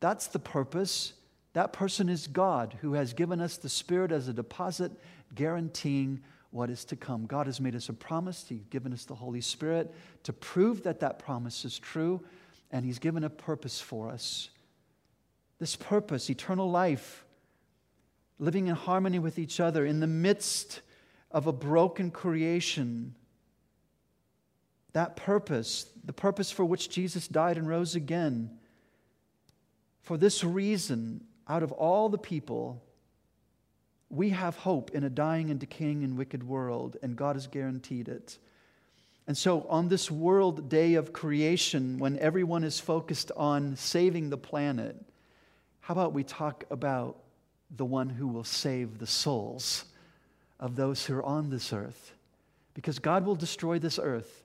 That's 0.00 0.26
the 0.26 0.38
purpose. 0.38 1.12
That 1.52 1.72
person 1.72 2.08
is 2.08 2.26
God 2.26 2.76
who 2.80 2.94
has 2.94 3.12
given 3.12 3.40
us 3.40 3.56
the 3.56 3.68
Spirit 3.68 4.10
as 4.10 4.28
a 4.28 4.32
deposit, 4.32 4.92
guaranteeing 5.34 6.20
what 6.50 6.70
is 6.70 6.84
to 6.86 6.96
come. 6.96 7.26
God 7.26 7.46
has 7.46 7.60
made 7.60 7.74
us 7.74 7.88
a 7.88 7.92
promise. 7.92 8.46
He's 8.48 8.66
given 8.70 8.92
us 8.92 9.04
the 9.04 9.14
Holy 9.14 9.40
Spirit 9.40 9.92
to 10.22 10.32
prove 10.32 10.82
that 10.84 11.00
that 11.00 11.18
promise 11.18 11.64
is 11.64 11.78
true, 11.78 12.22
and 12.70 12.84
He's 12.84 12.98
given 12.98 13.24
a 13.24 13.30
purpose 13.30 13.80
for 13.80 14.10
us. 14.10 14.48
This 15.58 15.76
purpose, 15.76 16.30
eternal 16.30 16.70
life, 16.70 17.24
living 18.38 18.68
in 18.68 18.74
harmony 18.74 19.18
with 19.18 19.38
each 19.38 19.60
other 19.60 19.84
in 19.86 20.00
the 20.00 20.06
midst 20.06 20.80
of 21.30 21.46
a 21.46 21.52
broken 21.52 22.10
creation. 22.10 23.14
That 24.92 25.16
purpose, 25.16 25.86
the 26.04 26.12
purpose 26.12 26.50
for 26.50 26.64
which 26.64 26.90
Jesus 26.90 27.28
died 27.28 27.56
and 27.56 27.68
rose 27.68 27.94
again, 27.94 28.58
for 30.02 30.16
this 30.18 30.42
reason, 30.42 31.24
out 31.48 31.62
of 31.62 31.72
all 31.72 32.08
the 32.08 32.18
people, 32.18 32.82
we 34.10 34.30
have 34.30 34.56
hope 34.56 34.90
in 34.92 35.04
a 35.04 35.10
dying 35.10 35.50
and 35.50 35.58
decaying 35.58 36.04
and 36.04 36.16
wicked 36.16 36.42
world, 36.42 36.96
and 37.02 37.16
God 37.16 37.36
has 37.36 37.46
guaranteed 37.46 38.08
it. 38.08 38.38
And 39.26 39.36
so, 39.36 39.66
on 39.68 39.88
this 39.88 40.10
world 40.10 40.68
day 40.68 40.94
of 40.94 41.12
creation, 41.12 41.98
when 41.98 42.18
everyone 42.18 42.64
is 42.64 42.80
focused 42.80 43.30
on 43.36 43.76
saving 43.76 44.30
the 44.30 44.36
planet, 44.36 44.96
how 45.80 45.92
about 45.92 46.12
we 46.12 46.24
talk 46.24 46.64
about 46.70 47.22
the 47.76 47.84
one 47.84 48.08
who 48.08 48.28
will 48.28 48.44
save 48.44 48.98
the 48.98 49.06
souls 49.06 49.86
of 50.60 50.76
those 50.76 51.04
who 51.04 51.14
are 51.14 51.22
on 51.24 51.50
this 51.50 51.72
earth. 51.72 52.12
Because 52.74 52.98
God 52.98 53.24
will 53.24 53.34
destroy 53.34 53.78
this 53.78 53.98
earth, 53.98 54.44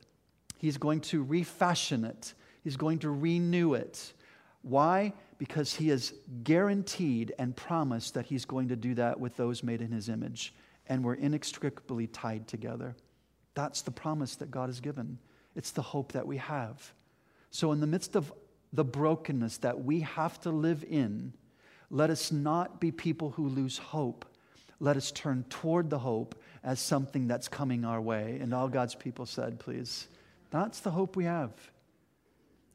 He's 0.57 0.77
going 0.77 1.01
to 1.01 1.23
refashion 1.23 2.03
it, 2.03 2.33
He's 2.63 2.77
going 2.77 2.99
to 2.99 3.09
renew 3.09 3.73
it. 3.73 4.13
Why? 4.61 5.13
Because 5.37 5.75
He 5.75 5.89
has 5.89 6.13
guaranteed 6.43 7.33
and 7.37 7.55
promised 7.55 8.13
that 8.15 8.25
He's 8.25 8.45
going 8.45 8.69
to 8.69 8.75
do 8.75 8.95
that 8.95 9.19
with 9.19 9.35
those 9.37 9.63
made 9.63 9.81
in 9.81 9.91
His 9.91 10.09
image. 10.09 10.53
And 10.87 11.03
we're 11.03 11.15
inextricably 11.15 12.07
tied 12.07 12.47
together. 12.47 12.95
That's 13.53 13.81
the 13.81 13.91
promise 13.91 14.35
that 14.37 14.51
God 14.51 14.69
has 14.69 14.79
given. 14.79 15.17
It's 15.55 15.71
the 15.71 15.81
hope 15.81 16.11
that 16.13 16.27
we 16.27 16.37
have. 16.37 16.93
So, 17.49 17.71
in 17.71 17.79
the 17.79 17.87
midst 17.87 18.15
of 18.15 18.31
the 18.73 18.83
brokenness 18.83 19.57
that 19.57 19.83
we 19.83 20.01
have 20.01 20.39
to 20.41 20.49
live 20.51 20.83
in, 20.87 21.33
let 21.89 22.09
us 22.09 22.31
not 22.31 22.79
be 22.79 22.91
people 22.91 23.31
who 23.31 23.47
lose 23.47 23.77
hope. 23.77 24.25
Let 24.79 24.97
us 24.97 25.11
turn 25.11 25.45
toward 25.49 25.89
the 25.89 25.99
hope 25.99 26.39
as 26.63 26.79
something 26.79 27.27
that's 27.27 27.47
coming 27.47 27.85
our 27.85 28.01
way. 28.01 28.37
And 28.41 28.53
all 28.53 28.67
God's 28.67 28.93
people 28.93 29.25
said, 29.25 29.59
please. 29.59 30.07
That's 30.51 30.79
the 30.79 30.91
hope 30.91 31.15
we 31.15 31.25
have. 31.25 31.51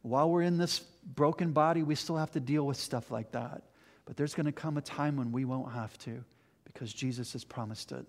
While 0.02 0.30
we're 0.30 0.42
in 0.42 0.58
this 0.58 0.80
broken 1.14 1.52
body, 1.52 1.82
we 1.82 1.94
still 1.94 2.16
have 2.16 2.32
to 2.32 2.40
deal 2.40 2.66
with 2.66 2.76
stuff 2.76 3.10
like 3.10 3.32
that. 3.32 3.62
But 4.04 4.16
there's 4.16 4.34
going 4.34 4.46
to 4.46 4.52
come 4.52 4.76
a 4.76 4.82
time 4.82 5.16
when 5.16 5.32
we 5.32 5.44
won't 5.44 5.72
have 5.72 5.96
to 5.98 6.24
because 6.64 6.92
Jesus 6.92 7.32
has 7.32 7.44
promised 7.44 7.92
it. 7.92 8.04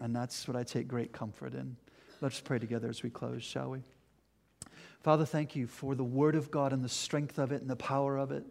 And 0.00 0.14
that's 0.14 0.48
what 0.48 0.56
I 0.56 0.62
take 0.62 0.88
great 0.88 1.12
comfort 1.12 1.54
in. 1.54 1.76
Let's 2.20 2.40
pray 2.40 2.58
together 2.58 2.88
as 2.88 3.02
we 3.02 3.10
close, 3.10 3.42
shall 3.42 3.70
we? 3.70 3.82
Father, 5.02 5.24
thank 5.24 5.56
you 5.56 5.66
for 5.66 5.94
the 5.94 6.04
Word 6.04 6.34
of 6.34 6.50
God 6.50 6.72
and 6.72 6.84
the 6.84 6.88
strength 6.88 7.38
of 7.38 7.52
it 7.52 7.62
and 7.62 7.70
the 7.70 7.76
power 7.76 8.18
of 8.18 8.32
it. 8.32 8.44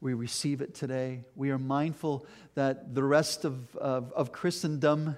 We 0.00 0.14
receive 0.14 0.62
it 0.62 0.74
today. 0.74 1.24
We 1.36 1.50
are 1.50 1.58
mindful 1.58 2.26
that 2.54 2.94
the 2.94 3.04
rest 3.04 3.44
of, 3.44 3.76
of, 3.76 4.12
of 4.12 4.32
Christendom 4.32 5.16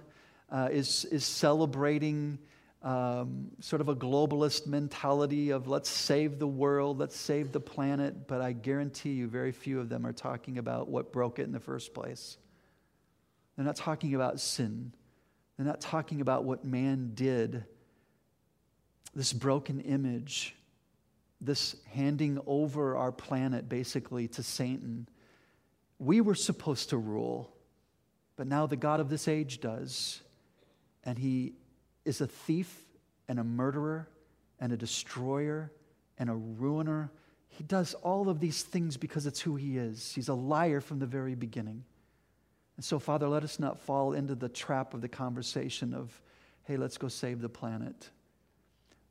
uh, 0.50 0.68
is, 0.72 1.04
is 1.06 1.24
celebrating 1.24 2.38
um, 2.82 3.48
sort 3.60 3.80
of 3.80 3.88
a 3.88 3.94
globalist 3.94 4.66
mentality 4.66 5.50
of 5.50 5.68
let's 5.68 5.88
save 5.88 6.38
the 6.38 6.46
world, 6.46 6.98
let's 6.98 7.16
save 7.16 7.52
the 7.52 7.60
planet, 7.60 8.26
but 8.26 8.40
I 8.40 8.52
guarantee 8.52 9.12
you, 9.12 9.28
very 9.28 9.52
few 9.52 9.78
of 9.80 9.88
them 9.88 10.04
are 10.04 10.12
talking 10.12 10.58
about 10.58 10.88
what 10.88 11.12
broke 11.12 11.38
it 11.38 11.42
in 11.42 11.52
the 11.52 11.60
first 11.60 11.94
place. 11.94 12.38
They're 13.56 13.64
not 13.64 13.76
talking 13.76 14.14
about 14.14 14.40
sin, 14.40 14.92
they're 15.56 15.66
not 15.66 15.80
talking 15.80 16.20
about 16.20 16.44
what 16.44 16.64
man 16.64 17.12
did, 17.14 17.64
this 19.14 19.32
broken 19.32 19.80
image 19.80 20.56
this 21.42 21.74
handing 21.92 22.38
over 22.46 22.96
our 22.96 23.10
planet 23.10 23.68
basically 23.68 24.28
to 24.28 24.42
Satan. 24.42 25.08
We 25.98 26.20
were 26.20 26.36
supposed 26.36 26.90
to 26.90 26.96
rule, 26.96 27.52
but 28.36 28.46
now 28.46 28.66
the 28.66 28.76
God 28.76 29.00
of 29.00 29.10
this 29.10 29.26
age 29.26 29.60
does. 29.60 30.22
And 31.04 31.18
he 31.18 31.54
is 32.04 32.20
a 32.20 32.26
thief 32.26 32.84
and 33.28 33.38
a 33.38 33.44
murderer 33.44 34.08
and 34.60 34.72
a 34.72 34.76
destroyer 34.76 35.72
and 36.18 36.30
a 36.30 36.34
ruiner. 36.34 37.10
He 37.48 37.64
does 37.64 37.94
all 37.94 38.28
of 38.28 38.40
these 38.40 38.62
things 38.62 38.96
because 38.96 39.26
it's 39.26 39.40
who 39.40 39.56
he 39.56 39.76
is. 39.76 40.12
He's 40.14 40.28
a 40.28 40.34
liar 40.34 40.80
from 40.80 40.98
the 40.98 41.06
very 41.06 41.34
beginning. 41.34 41.84
And 42.76 42.84
so, 42.84 42.98
Father, 42.98 43.28
let 43.28 43.44
us 43.44 43.58
not 43.58 43.80
fall 43.80 44.12
into 44.12 44.34
the 44.34 44.48
trap 44.48 44.94
of 44.94 45.00
the 45.00 45.08
conversation 45.08 45.94
of, 45.94 46.20
hey, 46.64 46.76
let's 46.76 46.96
go 46.96 47.08
save 47.08 47.40
the 47.40 47.48
planet. 47.48 48.10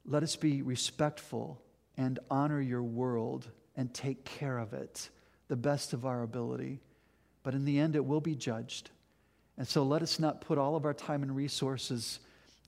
Let 0.05 0.23
us 0.23 0.35
be 0.35 0.61
respectful 0.61 1.61
and 1.97 2.19
honor 2.29 2.61
your 2.61 2.83
world 2.83 3.47
and 3.75 3.93
take 3.93 4.25
care 4.25 4.57
of 4.57 4.73
it 4.73 5.09
the 5.47 5.55
best 5.55 5.93
of 5.93 6.05
our 6.05 6.23
ability. 6.23 6.79
But 7.43 7.53
in 7.53 7.65
the 7.65 7.79
end, 7.79 7.95
it 7.95 8.05
will 8.05 8.21
be 8.21 8.35
judged. 8.35 8.89
And 9.57 9.67
so 9.67 9.83
let 9.83 10.01
us 10.01 10.17
not 10.17 10.41
put 10.41 10.57
all 10.57 10.75
of 10.75 10.85
our 10.85 10.93
time 10.93 11.23
and 11.23 11.35
resources 11.35 12.19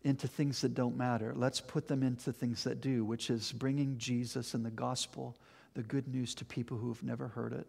into 0.04 0.28
things 0.28 0.62
that 0.62 0.74
don't 0.74 0.98
matter. 0.98 1.34
Let's 1.36 1.62
put 1.62 1.88
them 1.88 2.04
into 2.04 2.34
things 2.34 2.64
that 2.66 2.82
do, 2.82 3.06
which 3.06 3.30
is 3.30 3.52
bringing 3.52 3.98
Jesus 3.98 4.54
and 4.54 4.66
the 4.66 4.72
gospel, 4.72 5.36
the 5.76 5.84
good 5.84 6.08
news 6.08 6.36
to 6.36 6.46
people 6.46 6.78
who 6.78 6.90
have 6.90 7.04
never 7.04 7.28
heard 7.30 7.54
it. 7.54 7.68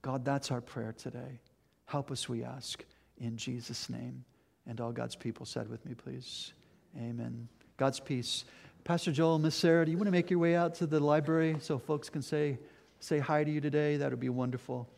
God, 0.00 0.24
that's 0.24 0.50
our 0.50 0.60
prayer 0.60 0.94
today. 0.96 1.38
Help 1.86 2.10
us, 2.10 2.28
we 2.28 2.42
ask, 2.42 2.84
in 3.20 3.36
Jesus' 3.36 3.90
name. 3.90 4.24
And 4.66 4.80
all 4.80 4.92
God's 4.92 5.16
people 5.16 5.44
said 5.44 5.68
with 5.68 5.84
me, 5.84 5.94
please. 5.94 6.52
Amen. 6.96 7.48
God's 7.76 8.00
peace. 8.00 8.44
Pastor 8.84 9.12
Joel, 9.12 9.38
Miss 9.38 9.54
Sarah, 9.54 9.84
do 9.84 9.90
you 9.90 9.96
want 9.96 10.06
to 10.06 10.12
make 10.12 10.30
your 10.30 10.38
way 10.38 10.56
out 10.56 10.74
to 10.76 10.86
the 10.86 10.98
library 10.98 11.56
so 11.60 11.78
folks 11.78 12.08
can 12.08 12.22
say, 12.22 12.58
say 13.00 13.18
hi 13.18 13.44
to 13.44 13.50
you 13.50 13.60
today? 13.60 13.96
That 13.96 14.10
would 14.10 14.20
be 14.20 14.28
wonderful. 14.28 14.88